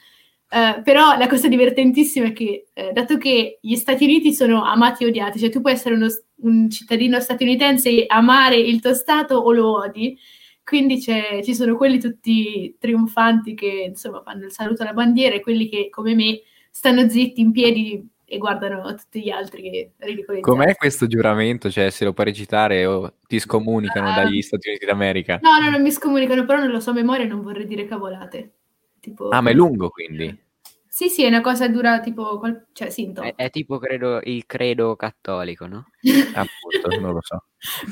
[0.51, 5.05] Uh, però la cosa divertentissima è che, eh, dato che gli Stati Uniti sono amati
[5.05, 6.07] e odiati, cioè tu puoi essere uno,
[6.37, 10.19] un cittadino statunitense e amare il tuo Stato o lo odi,
[10.65, 15.69] quindi ci sono quelli tutti trionfanti che insomma fanno il saluto alla bandiera e quelli
[15.69, 20.55] che come me stanno zitti in piedi e guardano tutti gli altri che ridicolizzano.
[20.55, 21.71] Com'è questo giuramento?
[21.71, 25.39] Cioè, se lo puoi recitare o ti scomunicano uh, dagli Stati Uniti d'America?
[25.41, 27.87] No, no, non mi scomunicano, però non lo so a memoria e non vorrei dire
[27.87, 28.53] cavolate.
[29.01, 29.31] Tipo...
[29.31, 30.47] Ah, ma è lungo quindi?
[30.87, 32.41] Sì, sì, è una cosa dura tipo,
[32.73, 35.87] cioè sì, è, è, tipo credo il credo cattolico, no?
[36.35, 37.45] Appunto, non lo so.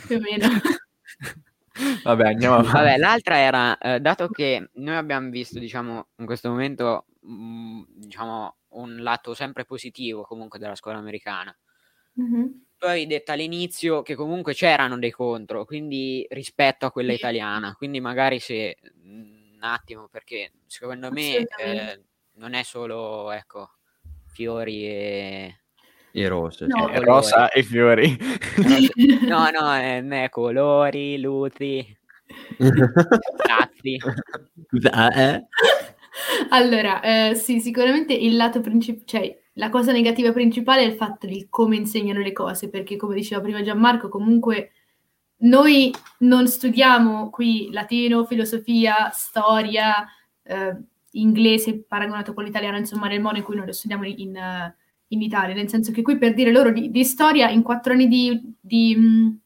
[0.06, 0.48] Più o meno.
[2.02, 2.72] Vabbè, andiamo avanti.
[2.72, 7.82] Vabbè, l'altra era, eh, dato che noi abbiamo visto, diciamo, in questo momento, mh, mm,
[7.94, 11.56] diciamo, un lato sempre positivo comunque della scuola americana.
[12.20, 12.44] Mm-hmm.
[12.78, 18.00] Tu avevi detto all'inizio che comunque c'erano dei contro, quindi rispetto a quella italiana, quindi
[18.00, 22.02] magari se un attimo, perché secondo me eh,
[22.34, 23.70] non è solo, ecco,
[24.26, 25.60] fiori e...
[26.12, 26.66] E rose.
[26.66, 26.86] No.
[26.86, 28.16] Cioè, rosa e fiori.
[29.26, 31.96] No, no, è, è colori, luti,
[33.46, 33.98] razzi.
[34.72, 35.46] eh?
[36.50, 41.26] Allora, eh, sì, sicuramente il lato principale, cioè la cosa negativa principale è il fatto
[41.26, 44.72] di come insegnano le cose, perché come diceva prima Gianmarco, comunque
[45.38, 50.06] noi non studiamo qui latino, filosofia, storia,
[50.42, 50.76] eh,
[51.12, 54.72] inglese paragonato con l'italiano, insomma, nel modo in cui noi lo studiamo in,
[55.08, 58.08] in Italia, nel senso che qui per dire loro di, di storia in quattro anni
[58.08, 59.38] di, di mh,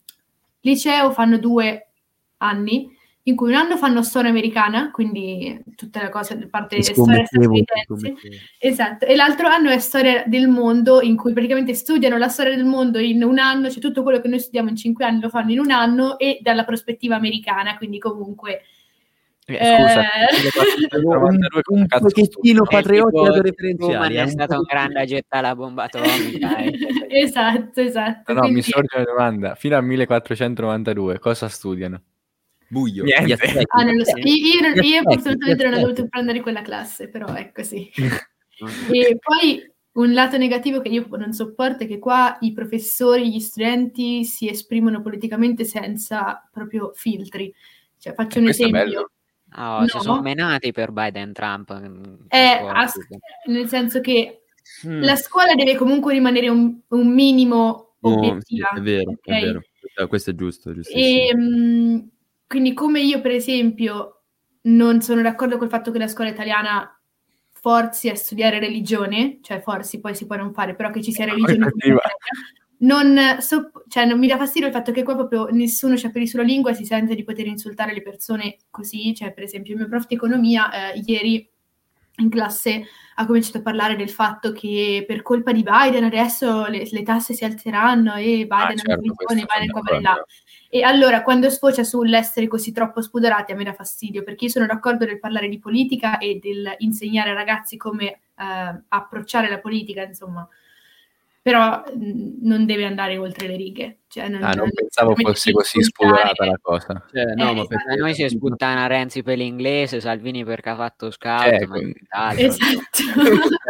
[0.61, 1.90] liceo fanno due
[2.38, 7.26] anni, in cui un anno fanno storia americana, quindi tutte le cose, parte delle storie
[7.26, 8.14] statunitensi,
[8.59, 12.64] esatto, e l'altro anno è storia del mondo, in cui praticamente studiano la storia del
[12.64, 15.52] mondo in un anno, cioè tutto quello che noi studiamo in cinque anni lo fanno
[15.52, 18.62] in un anno e dalla prospettiva americana, quindi comunque...
[19.46, 20.96] Eh, scusa, eh...
[21.04, 21.38] un,
[21.70, 24.14] un pochettino patrioti autoreferenziali.
[24.14, 26.56] è stato un grande a gettare la bomba atomica.
[26.59, 26.72] Eh.
[27.09, 28.33] esatto, esatto.
[28.33, 29.54] No, no mi sorge una domanda.
[29.56, 32.02] Fino al 1492 cosa studiano?
[32.70, 33.04] Buio.
[33.04, 34.16] Ah, non lo so.
[34.16, 37.90] Io, io, assolutamente non ho dovuto prendere quella classe, però è così.
[38.90, 43.40] e poi un lato negativo che io non sopporto è che qua i professori, gli
[43.40, 47.52] studenti si esprimono politicamente senza proprio filtri.
[47.98, 49.11] Cioè, faccio un esempio.
[49.56, 49.87] Oh, no.
[49.88, 51.70] Si sono menati per Biden Trump.
[52.28, 52.98] Eh, as-
[53.46, 54.42] nel senso che
[54.87, 55.02] mm.
[55.02, 58.68] la scuola deve comunque rimanere un, un minimo obiettiva.
[58.70, 59.42] No, sì, è vero, okay?
[59.42, 59.61] è vero.
[60.06, 60.72] Questo è giusto.
[60.92, 62.11] E, mh,
[62.50, 64.22] quindi come io, per esempio,
[64.62, 67.00] non sono d'accordo col fatto che la scuola italiana
[67.48, 71.26] forzi a studiare religione, cioè forzi poi si può non fare, però che ci sia
[71.26, 71.70] religione
[72.78, 76.26] non, so, cioè, non mi dà fastidio il fatto che qua proprio nessuno c'è per
[76.26, 79.78] sulla lingua e si sente di poter insultare le persone così, cioè per esempio il
[79.78, 81.48] mio prof di economia eh, ieri
[82.16, 82.84] in classe
[83.14, 87.32] ha cominciato a parlare del fatto che per colpa di Biden adesso le, le tasse
[87.32, 90.24] si alzeranno e Biden ah, certo, ha Biden qua e là.
[90.72, 94.66] E allora quando sfocia sull'essere così troppo spudorati a me dà fastidio, perché io sono
[94.66, 100.04] d'accordo nel parlare di politica e del insegnare ai ragazzi come eh, approcciare la politica,
[100.04, 100.48] insomma,
[101.42, 103.98] però mh, non deve andare oltre le righe.
[104.06, 107.04] Cioè, non, ah, non pensavo fosse così spudorata la cosa.
[107.12, 111.11] Cioè, no, eh, ma perché noi si sputtana Renzi per l'inglese, Salvini perché ha fatto
[111.11, 113.02] scout, ma esatto.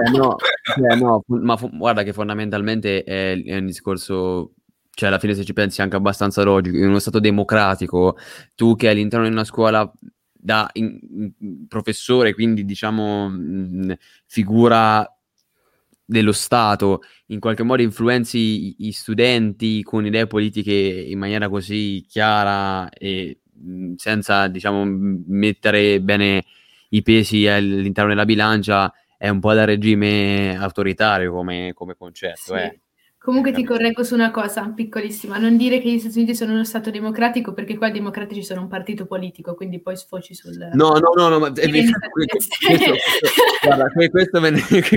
[0.05, 0.37] eh, no,
[0.77, 4.53] cioè, no, ma fu- guarda che fondamentalmente è, è un discorso
[5.01, 8.19] cioè alla fine se ci pensi è anche abbastanza logico, in uno stato democratico,
[8.55, 9.91] tu che all'interno di una scuola
[10.31, 10.99] da in,
[11.39, 15.11] in, professore, quindi diciamo mh, figura
[16.05, 22.91] dello Stato, in qualche modo influenzi gli studenti con idee politiche in maniera così chiara
[22.91, 26.45] e mh, senza diciamo mettere bene
[26.91, 32.55] i pesi all'interno della bilancia, è un po' da regime autoritario come, come concetto.
[32.55, 32.61] Sì.
[32.61, 32.81] Eh.
[33.23, 36.65] Comunque ti correggo su una cosa piccolissima, non dire che gli Stati Uniti sono uno
[36.65, 40.57] Stato democratico perché qua i democratici sono un partito politico, quindi poi sfoci sul...
[40.73, 41.93] No, no, no, no ma è vero,
[42.31, 42.57] questo,
[43.63, 44.41] guarda, questo,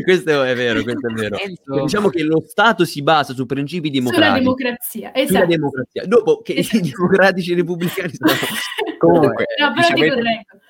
[0.04, 1.36] questo, è vero, questo è vero.
[1.82, 4.30] Diciamo che lo Stato si basa su principi democratici.
[4.30, 5.34] Sulla democrazia, esatto.
[5.34, 6.06] Sulla democrazia.
[6.06, 6.78] Dopo che esatto.
[6.78, 8.32] i democratici e i repubblicani sono...
[9.00, 10.62] Comunque, no, però ti correggo.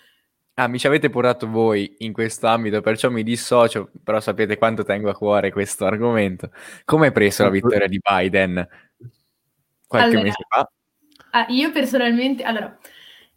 [0.55, 4.83] Ah, mi ci avete portato voi in questo ambito, perciò mi dissocio, però sapete quanto
[4.83, 6.51] tengo a cuore questo argomento.
[6.85, 8.67] Come hai preso la vittoria di Biden
[9.87, 10.71] qualche allora, mese fa?
[11.31, 12.77] Ah, io personalmente, allora,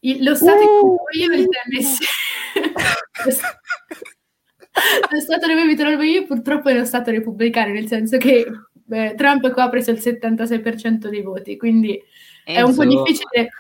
[0.01, 0.63] il, lo Stato uh!
[0.63, 2.05] in cui io mi messi...
[5.11, 8.47] lo Stato dove mi trovo io purtroppo è uno Stato repubblicano, nel senso che
[8.91, 11.99] eh, Trump qua ha preso il 76% dei voti, quindi
[12.45, 12.61] Enzo.
[12.61, 13.51] è un po' difficile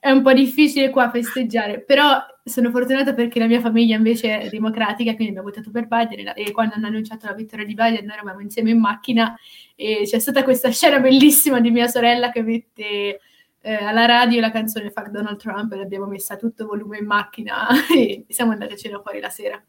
[0.00, 4.48] è un po' difficile qua festeggiare, però sono fortunata perché la mia famiglia invece è
[4.50, 8.14] democratica, quindi abbiamo votato per Biden e quando hanno annunciato la vittoria di Biden noi
[8.14, 9.34] eravamo insieme in macchina
[9.74, 13.20] e c'è stata questa scena bellissima di mia sorella che mette
[13.60, 17.06] eh, alla radio la canzone Fuck Donald Trump e l'abbiamo messa a tutto volume in
[17.06, 19.62] macchina e siamo andati a cena fuori la sera.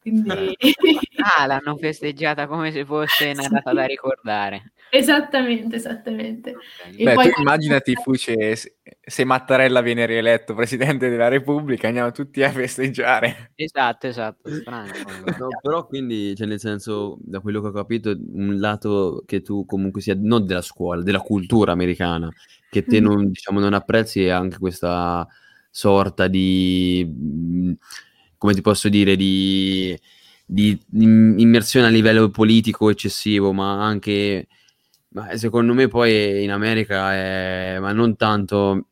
[0.00, 0.56] Quindi...
[1.38, 4.72] ah, l'hanno festeggiata come se fosse una data da ricordare.
[4.90, 6.56] Esattamente, esattamente.
[6.96, 7.30] Beh, poi...
[7.30, 13.52] tu immaginati, Fuce, se Mattarella viene rieletto Presidente della Repubblica, andiamo tutti a festeggiare.
[13.54, 14.48] Esatto, esatto.
[15.38, 19.66] no, però quindi, cioè, nel senso, da quello che ho capito, un lato che tu
[19.66, 22.30] comunque sia, non della scuola, della cultura americana,
[22.70, 25.26] che te non, diciamo, non apprezzi è anche questa
[25.70, 27.72] sorta di, mm,
[28.38, 29.98] come ti posso dire, di,
[30.46, 34.48] di immersione a livello politico eccessivo, ma anche
[35.10, 38.88] ma secondo me poi in America è, ma non tanto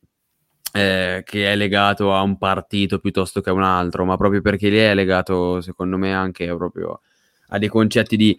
[0.72, 4.68] eh, che è legato a un partito piuttosto che a un altro, ma proprio perché
[4.68, 7.00] lì è legato, secondo me, anche proprio
[7.48, 8.38] a dei concetti di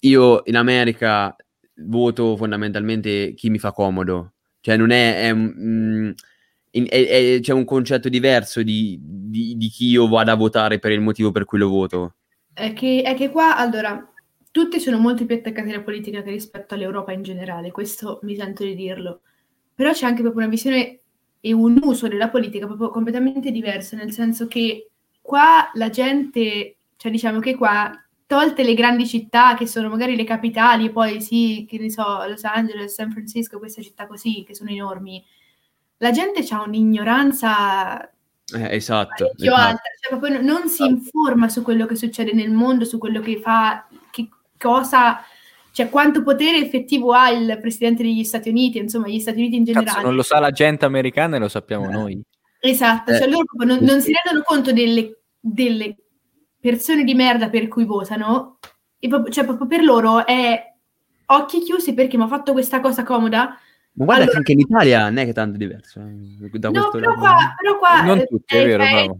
[0.00, 1.34] io in America
[1.76, 6.10] voto fondamentalmente chi mi fa comodo, cioè non è, è, mm,
[6.72, 10.92] è, è c'è un concetto diverso di, di, di, chi io vado a votare per
[10.92, 12.14] il motivo per cui lo voto.
[12.52, 14.10] È che, è che qua, allora,
[14.50, 18.64] tutti sono molto più attaccati alla politica che rispetto all'Europa in generale, questo mi sento
[18.64, 19.20] di dirlo.
[19.74, 21.00] Però c'è anche proprio una visione
[21.40, 27.10] e un uso della politica proprio completamente diverso, nel senso che qua la gente, cioè
[27.10, 27.90] diciamo che qua,
[28.26, 32.44] tolte le grandi città che sono magari le capitali, poi sì, che ne so, Los
[32.44, 35.22] Angeles, San Francisco, queste città così, che sono enormi,
[36.02, 39.54] la gente ha un'ignoranza eh, esatto, esatto.
[39.54, 43.40] alta, cioè proprio non si informa su quello che succede nel mondo, su quello che
[43.40, 43.86] fa
[44.58, 45.20] cosa,
[45.72, 49.64] cioè quanto potere effettivo ha il presidente degli Stati Uniti, insomma, gli Stati Uniti in
[49.64, 49.92] generale.
[49.92, 51.92] Cazzo, non lo sa la gente americana e lo sappiamo eh.
[51.92, 52.22] noi.
[52.60, 53.22] Esatto, cioè eh.
[53.22, 55.96] cioè loro non, non, si rendono conto delle, delle,
[56.60, 58.58] persone di merda per cui votano,
[58.98, 60.72] e proprio, cioè proprio per loro è
[61.26, 63.56] occhi chiusi perché mi ha fatto questa cosa comoda,
[63.94, 66.00] ma guarda allora, che anche in Italia non è che tanto diverso.
[66.00, 69.10] Eh, da no, però qua, però qua, non tutti, è, è vero, è, è,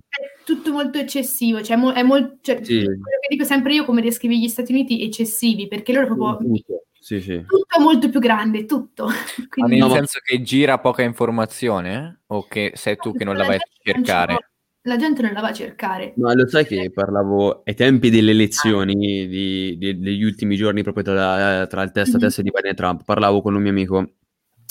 [0.44, 1.62] tutto molto eccessivo.
[1.62, 2.82] Cioè, mo, è molto, cioè, sì.
[2.84, 6.36] quello che dico sempre io, come descrivi gli Stati Uniti, eccessivi, perché loro proprio...
[6.36, 7.44] Tutto, sì, sì.
[7.46, 9.08] tutto molto più grande, tutto.
[9.50, 11.94] Quindi, nel no, senso che gira poca informazione?
[11.94, 12.24] Eh?
[12.28, 14.52] O che sei tu che non la vai a cercare?
[14.84, 16.12] la gente non la va a cercare.
[16.16, 21.04] Ma lo sai che parlavo ai tempi delle elezioni di, di, degli ultimi giorni, proprio
[21.04, 22.44] tra, tra il test a test mm-hmm.
[22.44, 24.14] di Biden e Trump, parlavo con un mio amico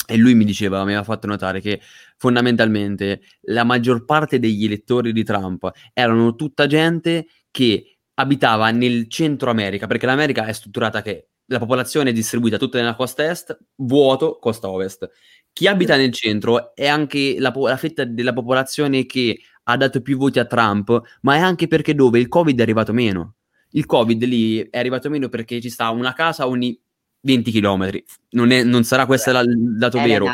[0.06, 1.80] e lui mi diceva, mi aveva fatto notare che
[2.16, 9.50] fondamentalmente la maggior parte degli elettori di Trump erano tutta gente che abitava nel centro
[9.50, 14.38] America, perché l'America è strutturata che la popolazione è distribuita tutta nella costa est, vuoto
[14.38, 15.08] costa ovest.
[15.52, 20.16] Chi abita nel centro è anche la, la fetta della popolazione che ha dato più
[20.16, 23.36] voti a Trump, ma è anche perché dove il Covid è arrivato meno.
[23.70, 26.78] Il Covid lì è arrivato meno perché ci sta una casa ogni
[27.24, 28.02] 20 km.
[28.30, 30.26] Non, è, non sarà questo il dato vero.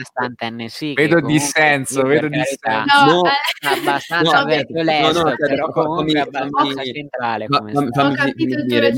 [0.68, 3.05] Sì, vedo dissenso, vedo dissenso.
[3.05, 3.79] No, no, eh.
[3.79, 7.46] abbastanza no, verso l'est, no, no, però comunque abbastanza fammi, centrale.
[7.46, 8.92] Come fammi, fammi, fammi dire.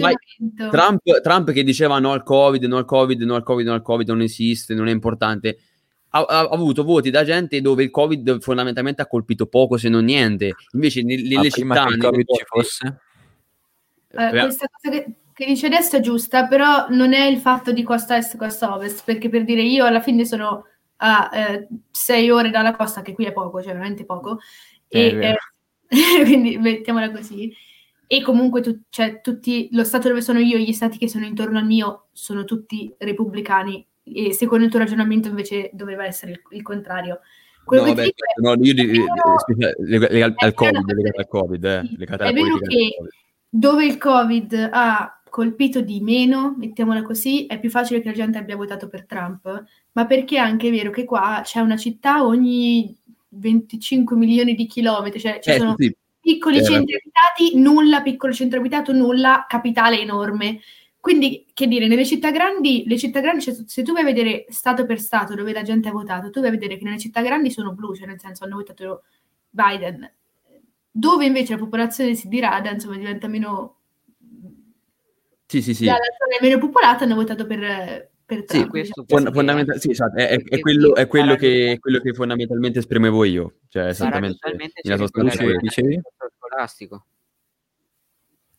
[0.71, 3.83] Trump, Trump, che diceva no al Covid, no al Covid, no al Covid, no al
[3.83, 5.59] Covid, non esiste, non è importante.
[6.11, 10.05] Ha, ha, avuto voti da gente dove il Covid fondamentalmente ha colpito poco se non
[10.05, 10.55] niente.
[10.73, 11.87] Invece nelle, nelle città...
[11.87, 13.01] Che il Covid ci fosse?
[14.13, 17.83] Eh, questa cosa che che dice adesso è giusta, però non è il fatto di
[17.83, 22.51] costa est, costa ovest, perché per dire io alla fine sono a eh, sei ore
[22.51, 24.39] dalla costa, che qui è poco, cioè veramente poco,
[24.87, 25.37] e, eh,
[26.25, 27.51] quindi mettiamola così.
[28.07, 31.25] E comunque tu, cioè, tutti, lo stato dove sono io e gli stati che sono
[31.25, 36.41] intorno al mio sono tutti repubblicani e secondo il tuo ragionamento invece doveva essere il,
[36.51, 37.21] il contrario.
[37.65, 38.11] Quello no, vabbè,
[38.43, 39.05] no, io di,
[39.87, 42.97] legato al Covid, legato al Covid, eh, alla è vero che
[43.49, 48.37] dove il Covid ha colpito di meno, mettiamola così, è più facile che la gente
[48.37, 52.95] abbia votato per Trump, ma perché è anche vero che qua c'è una città ogni
[53.31, 55.95] 25 milioni di chilometri, cioè ci eh, sono sì.
[56.21, 60.61] piccoli eh, centri abitati, nulla, piccolo centro abitato, nulla, capitale enorme.
[61.01, 64.45] Quindi, che dire, nelle città grandi, le città grandi, cioè, se tu vai a vedere
[64.51, 67.23] stato per stato dove la gente ha votato, tu vai a vedere che nelle città
[67.23, 69.05] grandi sono blu, cioè nel senso hanno votato
[69.49, 70.13] Biden.
[70.91, 73.80] Dove invece la popolazione si dirada, insomma, diventa meno
[75.51, 75.85] sì, sì, sì.
[75.85, 78.65] Dalla zona meno popolata hanno votato per, per Trump.
[78.65, 82.15] Sì, questo fond- fondamental- sì, esatto, è, è, è, quello, è quello, che, quello, che,
[82.15, 83.57] fondamentalmente esprimevo io.
[83.69, 84.39] Cioè, esattamente
[84.83, 86.01] nella sostanza che dicevi?
[86.39, 87.07] Scolastico.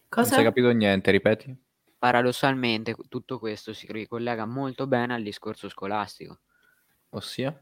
[0.10, 0.30] Cosa?
[0.30, 1.56] Non hai capito niente, ripeti?
[1.98, 6.40] Paradossalmente tutto questo si ricollega molto bene al discorso scolastico.
[7.12, 7.58] Ossia?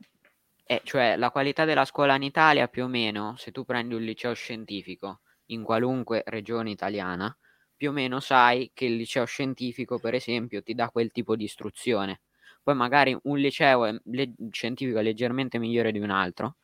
[0.69, 4.03] è, cioè la qualità della scuola in Italia più o meno, se tu prendi un
[4.03, 7.35] liceo scientifico in qualunque regione italiana,
[7.79, 11.45] più o meno sai che il liceo scientifico, per esempio, ti dà quel tipo di
[11.45, 12.19] istruzione.
[12.61, 16.57] Poi magari un liceo è le- scientifico è leggermente migliore di un altro,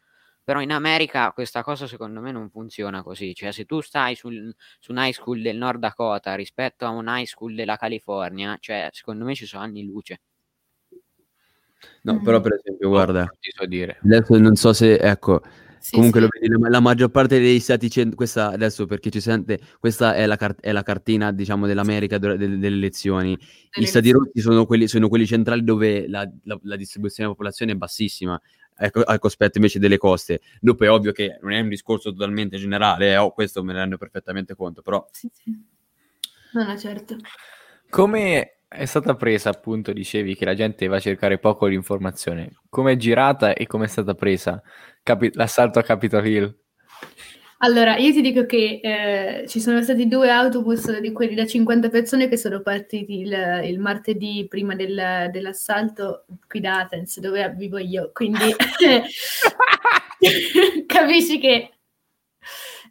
[0.43, 3.33] però in America questa cosa secondo me non funziona così.
[3.33, 7.05] Cioè, se tu stai sul, su un high school del Nord Dakota rispetto a un
[7.07, 10.19] high school della California, cioè, secondo me ci sono anni luce.
[12.03, 13.97] No, però per esempio, guarda, so dire.
[14.03, 15.41] adesso non so se, ecco,
[15.85, 16.25] Sì, comunque sì.
[16.25, 19.59] lo vedi, la, la maggior parte dei stati, cent- questa adesso per chi ci sente,
[19.79, 23.37] questa è la, car- è la cartina, diciamo, dell'America dur- delle, delle elezioni.
[23.71, 27.73] Gli stati rossi sono quelli, sono quelli centrali dove la, la- la distribuzione della popolazione
[27.73, 28.41] è bassissima,
[28.75, 30.41] ecco, al cospetto invece delle coste.
[30.59, 33.81] Dopo è ovvio che non è un discorso totalmente generale, eh, oh, questo me ne
[33.81, 35.55] rendo perfettamente conto, però Sì, sì.
[36.53, 37.15] No, no, certo.
[37.91, 42.53] Come è stata presa, appunto, dicevi che la gente va a cercare poco l'informazione.
[42.69, 44.59] Come è girata e come è stata presa
[45.05, 46.57] Capi- l'assalto a Capitol Hill?
[47.59, 51.89] Allora, io ti dico che eh, ci sono stati due autobus di quelli da 50
[51.89, 57.77] persone che sono partiti il, il martedì prima del- dell'assalto qui da Athens, dove vivo
[57.77, 58.09] io.
[58.13, 58.55] Quindi
[60.87, 61.69] capisci che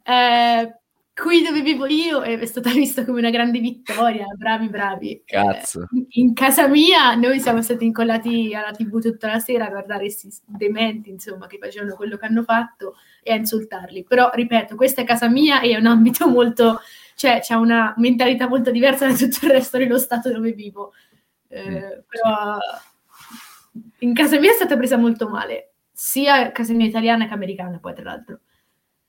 [0.05, 0.81] eh,
[1.15, 4.27] qui dove vivo io è stata vista come una grande vittoria.
[4.37, 5.23] Bravi, bravi.
[5.25, 5.83] Cazzo.
[5.83, 10.01] Eh, in casa mia noi siamo stati incollati alla TV tutta la sera a guardare
[10.01, 14.05] questi dementi, insomma, che facevano quello che hanno fatto e a insultarli.
[14.05, 16.81] Però, ripeto, questa è casa mia e è un ambito molto,
[17.15, 20.93] cioè c'è una mentalità molto diversa da tutto il resto dello stato dove vivo.
[21.49, 22.59] Eh, Mm, però
[24.01, 27.95] in casa mia è stata presa molto male, sia casa mia italiana che americana, poi
[27.95, 28.41] tra l'altro.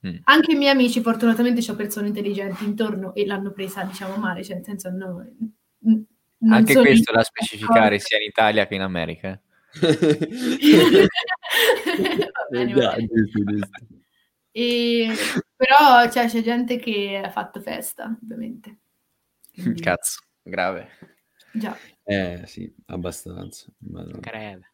[0.05, 0.15] Mm.
[0.25, 4.55] Anche i miei amici, fortunatamente, ho persone intelligenti intorno e l'hanno presa, diciamo, male, cioè,
[4.57, 5.25] nel senso, no,
[5.79, 6.05] n-
[6.37, 9.29] non Anche sono questo da specificare sia in Italia che in America.
[9.31, 9.39] eh.
[12.49, 13.07] Bene, bene.
[14.51, 15.13] E-
[15.55, 18.77] però cioè, c'è gente che ha fatto festa, ovviamente.
[19.53, 20.89] Quindi, Cazzo, grave.
[21.51, 21.75] già.
[22.03, 23.65] Eh sì, abbastanza.
[23.79, 24.19] Madonna.
[24.19, 24.71] Greve.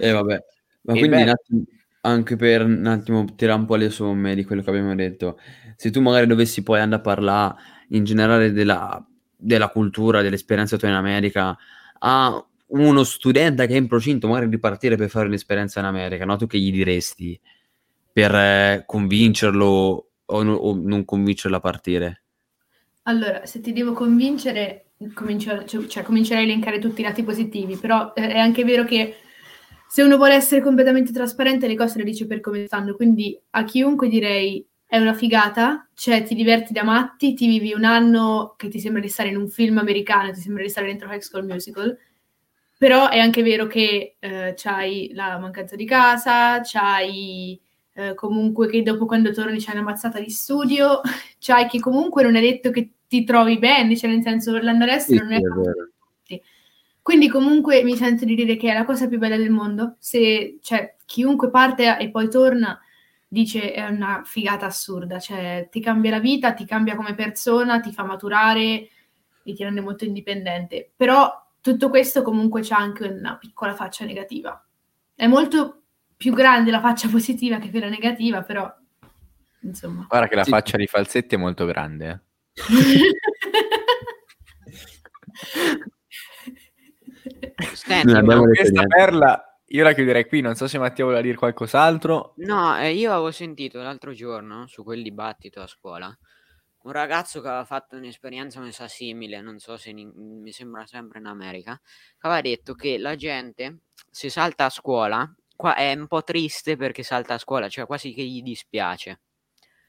[0.00, 0.38] Eh vabbè,
[0.82, 1.64] ma E quindi beh- un attimo-
[2.06, 5.38] anche per un attimo tirare un po' le somme di quello che abbiamo detto,
[5.76, 7.56] se tu magari dovessi poi andare a parlare
[7.88, 9.04] in generale della,
[9.36, 11.56] della cultura, dell'esperienza tua in America,
[11.98, 16.24] a uno studente che è in procinto magari di partire per fare un'esperienza in America,
[16.24, 16.36] no?
[16.36, 17.38] Tu che gli diresti
[18.12, 22.22] per eh, convincerlo o, no- o non convincerlo a partire?
[23.02, 28.12] Allora, se ti devo convincere, comincio, cioè, comincerei a elencare tutti i lati positivi, però
[28.14, 29.16] eh, è anche vero che
[29.88, 32.94] se uno vuole essere completamente trasparente, le cose le dice per come stanno.
[32.94, 37.84] Quindi a chiunque direi è una figata, cioè ti diverti da matti, ti vivi un
[37.84, 41.10] anno che ti sembra di stare in un film americano, ti sembra di stare dentro
[41.10, 41.96] High School Musical.
[42.78, 47.58] Però è anche vero che eh, c'hai la mancanza di casa, c'hai
[47.94, 51.00] eh, comunque che dopo quando torni c'hai una mazzata di studio,
[51.40, 55.24] c'hai che comunque non è detto che ti trovi bene, cioè nel senso l'andare all'estero
[55.24, 56.42] non è per tutti.
[57.06, 59.94] Quindi comunque mi sento di dire che è la cosa più bella del mondo.
[60.00, 62.80] Se cioè, chiunque parte e poi torna
[63.28, 67.92] dice è una figata assurda, cioè ti cambia la vita, ti cambia come persona, ti
[67.92, 68.88] fa maturare
[69.44, 70.90] e ti rende molto indipendente.
[70.96, 71.30] Però
[71.60, 74.60] tutto questo comunque c'ha anche una piccola faccia negativa.
[75.14, 75.82] È molto
[76.16, 78.68] più grande la faccia positiva che quella negativa, però
[79.60, 80.06] insomma.
[80.08, 80.50] Guarda che la Sì.
[80.50, 82.24] faccia di Falsetti è molto grande.
[82.52, 82.56] eh.
[87.72, 90.40] Senti, questa perla io la chiuderei qui.
[90.40, 92.34] Non so se Matteo vuole dire qualcos'altro.
[92.36, 96.16] No, eh, io avevo sentito l'altro giorno su quel dibattito a scuola
[96.86, 100.86] un ragazzo che aveva fatto un'esperienza mi sa simile, non so se in- mi sembra
[100.86, 105.92] sempre in America, che aveva detto che la gente se salta a scuola, qua è
[105.92, 109.20] un po' triste perché salta a scuola, cioè quasi che gli dispiace.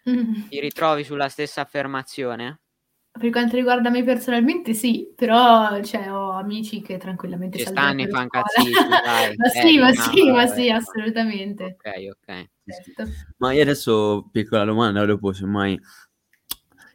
[0.09, 0.47] Mm.
[0.49, 2.61] Ti ritrovi sulla stessa affermazione?
[3.17, 8.13] Per quanto riguarda me personalmente, sì, però cioè, ho amici che tranquillamente stanno i per
[8.13, 8.99] fancazzisti, scuola.
[9.03, 9.35] dai.
[9.35, 11.77] ma Eh, sì, ma diciamo, sì, ma vabbè, sì, assolutamente.
[11.79, 12.49] Ok, ok.
[12.67, 13.11] Certo.
[13.37, 15.79] Ma io adesso, piccola domanda, dopo semmai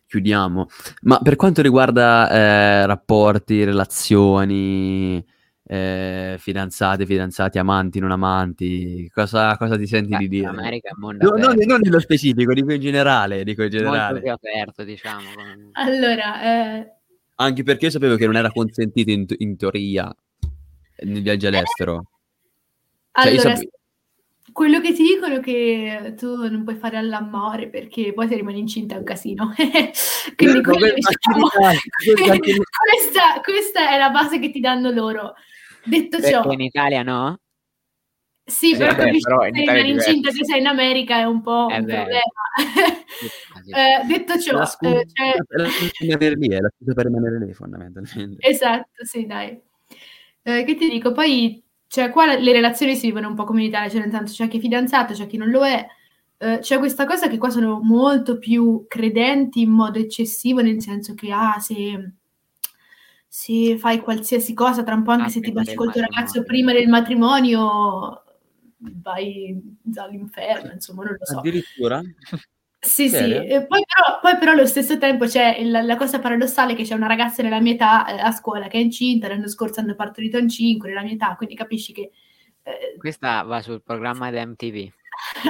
[0.06, 0.66] chiudiamo.
[1.02, 5.24] Ma per quanto riguarda eh, rapporti, relazioni,
[5.72, 10.46] eh, fidanzate, fidanzati, amanti, non amanti, cosa, cosa ti senti di Beh, dire?
[10.48, 13.78] l'America è un mondo No, non, non nello specifico, dico in generale, dico in molto
[13.78, 14.20] generale.
[14.20, 15.22] più aperto, diciamo.
[15.72, 16.92] Allora, eh,
[17.36, 20.14] Anche perché io sapevo che non era consentito in, in teoria
[21.04, 22.04] nel viaggio all'estero.
[23.10, 23.70] Cioè, io allora, sape-
[24.52, 28.58] quello che ti dicono è che tu non puoi fare all'amore perché poi se rimani
[28.58, 29.54] incinta è un casino.
[30.36, 35.32] Quindi quello, que- diciamo, questa, questa è la base che ti danno loro.
[35.84, 37.38] Detto ciò, Perché in Italia no?
[38.44, 41.68] Sì, Sì, però capisci però in Italia incinta che sei in America è un po'
[41.70, 42.02] È un vero.
[42.02, 42.22] problema.
[43.64, 47.52] Eh, detto ciò, La scusa eh, cioè- per lì, è la scusa per rimanere lì
[47.52, 48.44] fondamentalmente.
[48.46, 49.58] Esatto, sì, dai.
[50.42, 53.68] Eh, che ti dico, poi, cioè, qua le relazioni si vivono un po' come in
[53.68, 55.86] Italia, cioè nel senso c'è chi è fidanzato, c'è chi non lo è.
[56.38, 61.14] Eh, c'è questa cosa che qua sono molto più credenti in modo eccessivo, nel senso
[61.14, 62.14] che, ah, se,
[63.34, 66.42] se fai qualsiasi cosa, tra un po' anche Ah, se ti baci col tuo ragazzo
[66.42, 68.22] prima del matrimonio,
[68.76, 69.58] vai
[69.94, 71.38] all'inferno, insomma, non lo so.
[71.38, 72.02] Addirittura?
[72.78, 73.40] Sì, sì, Serio?
[73.44, 76.94] e poi però, poi però allo stesso tempo c'è il- la cosa paradossale che c'è
[76.94, 80.36] una ragazza nella mia età eh, a scuola che è incinta, l'anno scorso hanno partorito
[80.36, 82.10] in 5 nella mia età, quindi capisci che
[82.64, 84.90] eh, Questa va sul programma di MTV.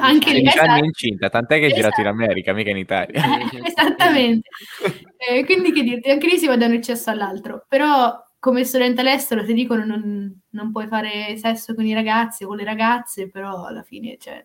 [0.01, 2.22] anche lì 16 anni esatto, incinta, tant'è che è girato in Esatto.
[2.22, 3.22] America, mica in Italia.
[3.64, 4.49] esattamente.
[5.29, 9.03] Eh, quindi che dirti, anche lì si va da un eccesso all'altro, però come studente
[9.03, 13.29] all'estero ti dicono non, non puoi fare sesso con i ragazzi o con le ragazze,
[13.29, 14.45] però alla fine c'è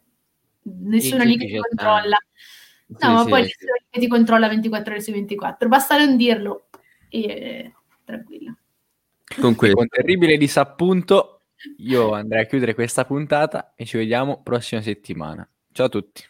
[0.61, 2.17] nessuna lì che ti controlla.
[2.87, 3.47] Sì, No, ma sì, poi sì.
[3.47, 6.67] nessuno che ti controlla 24 ore su 24, basta non dirlo
[7.09, 7.73] e
[8.05, 8.57] tranquillo.
[9.41, 9.75] Con questo.
[9.75, 11.41] con terribile disappunto
[11.77, 15.47] io andrei a chiudere questa puntata e ci vediamo prossima settimana.
[15.71, 16.23] Ciao a tutti.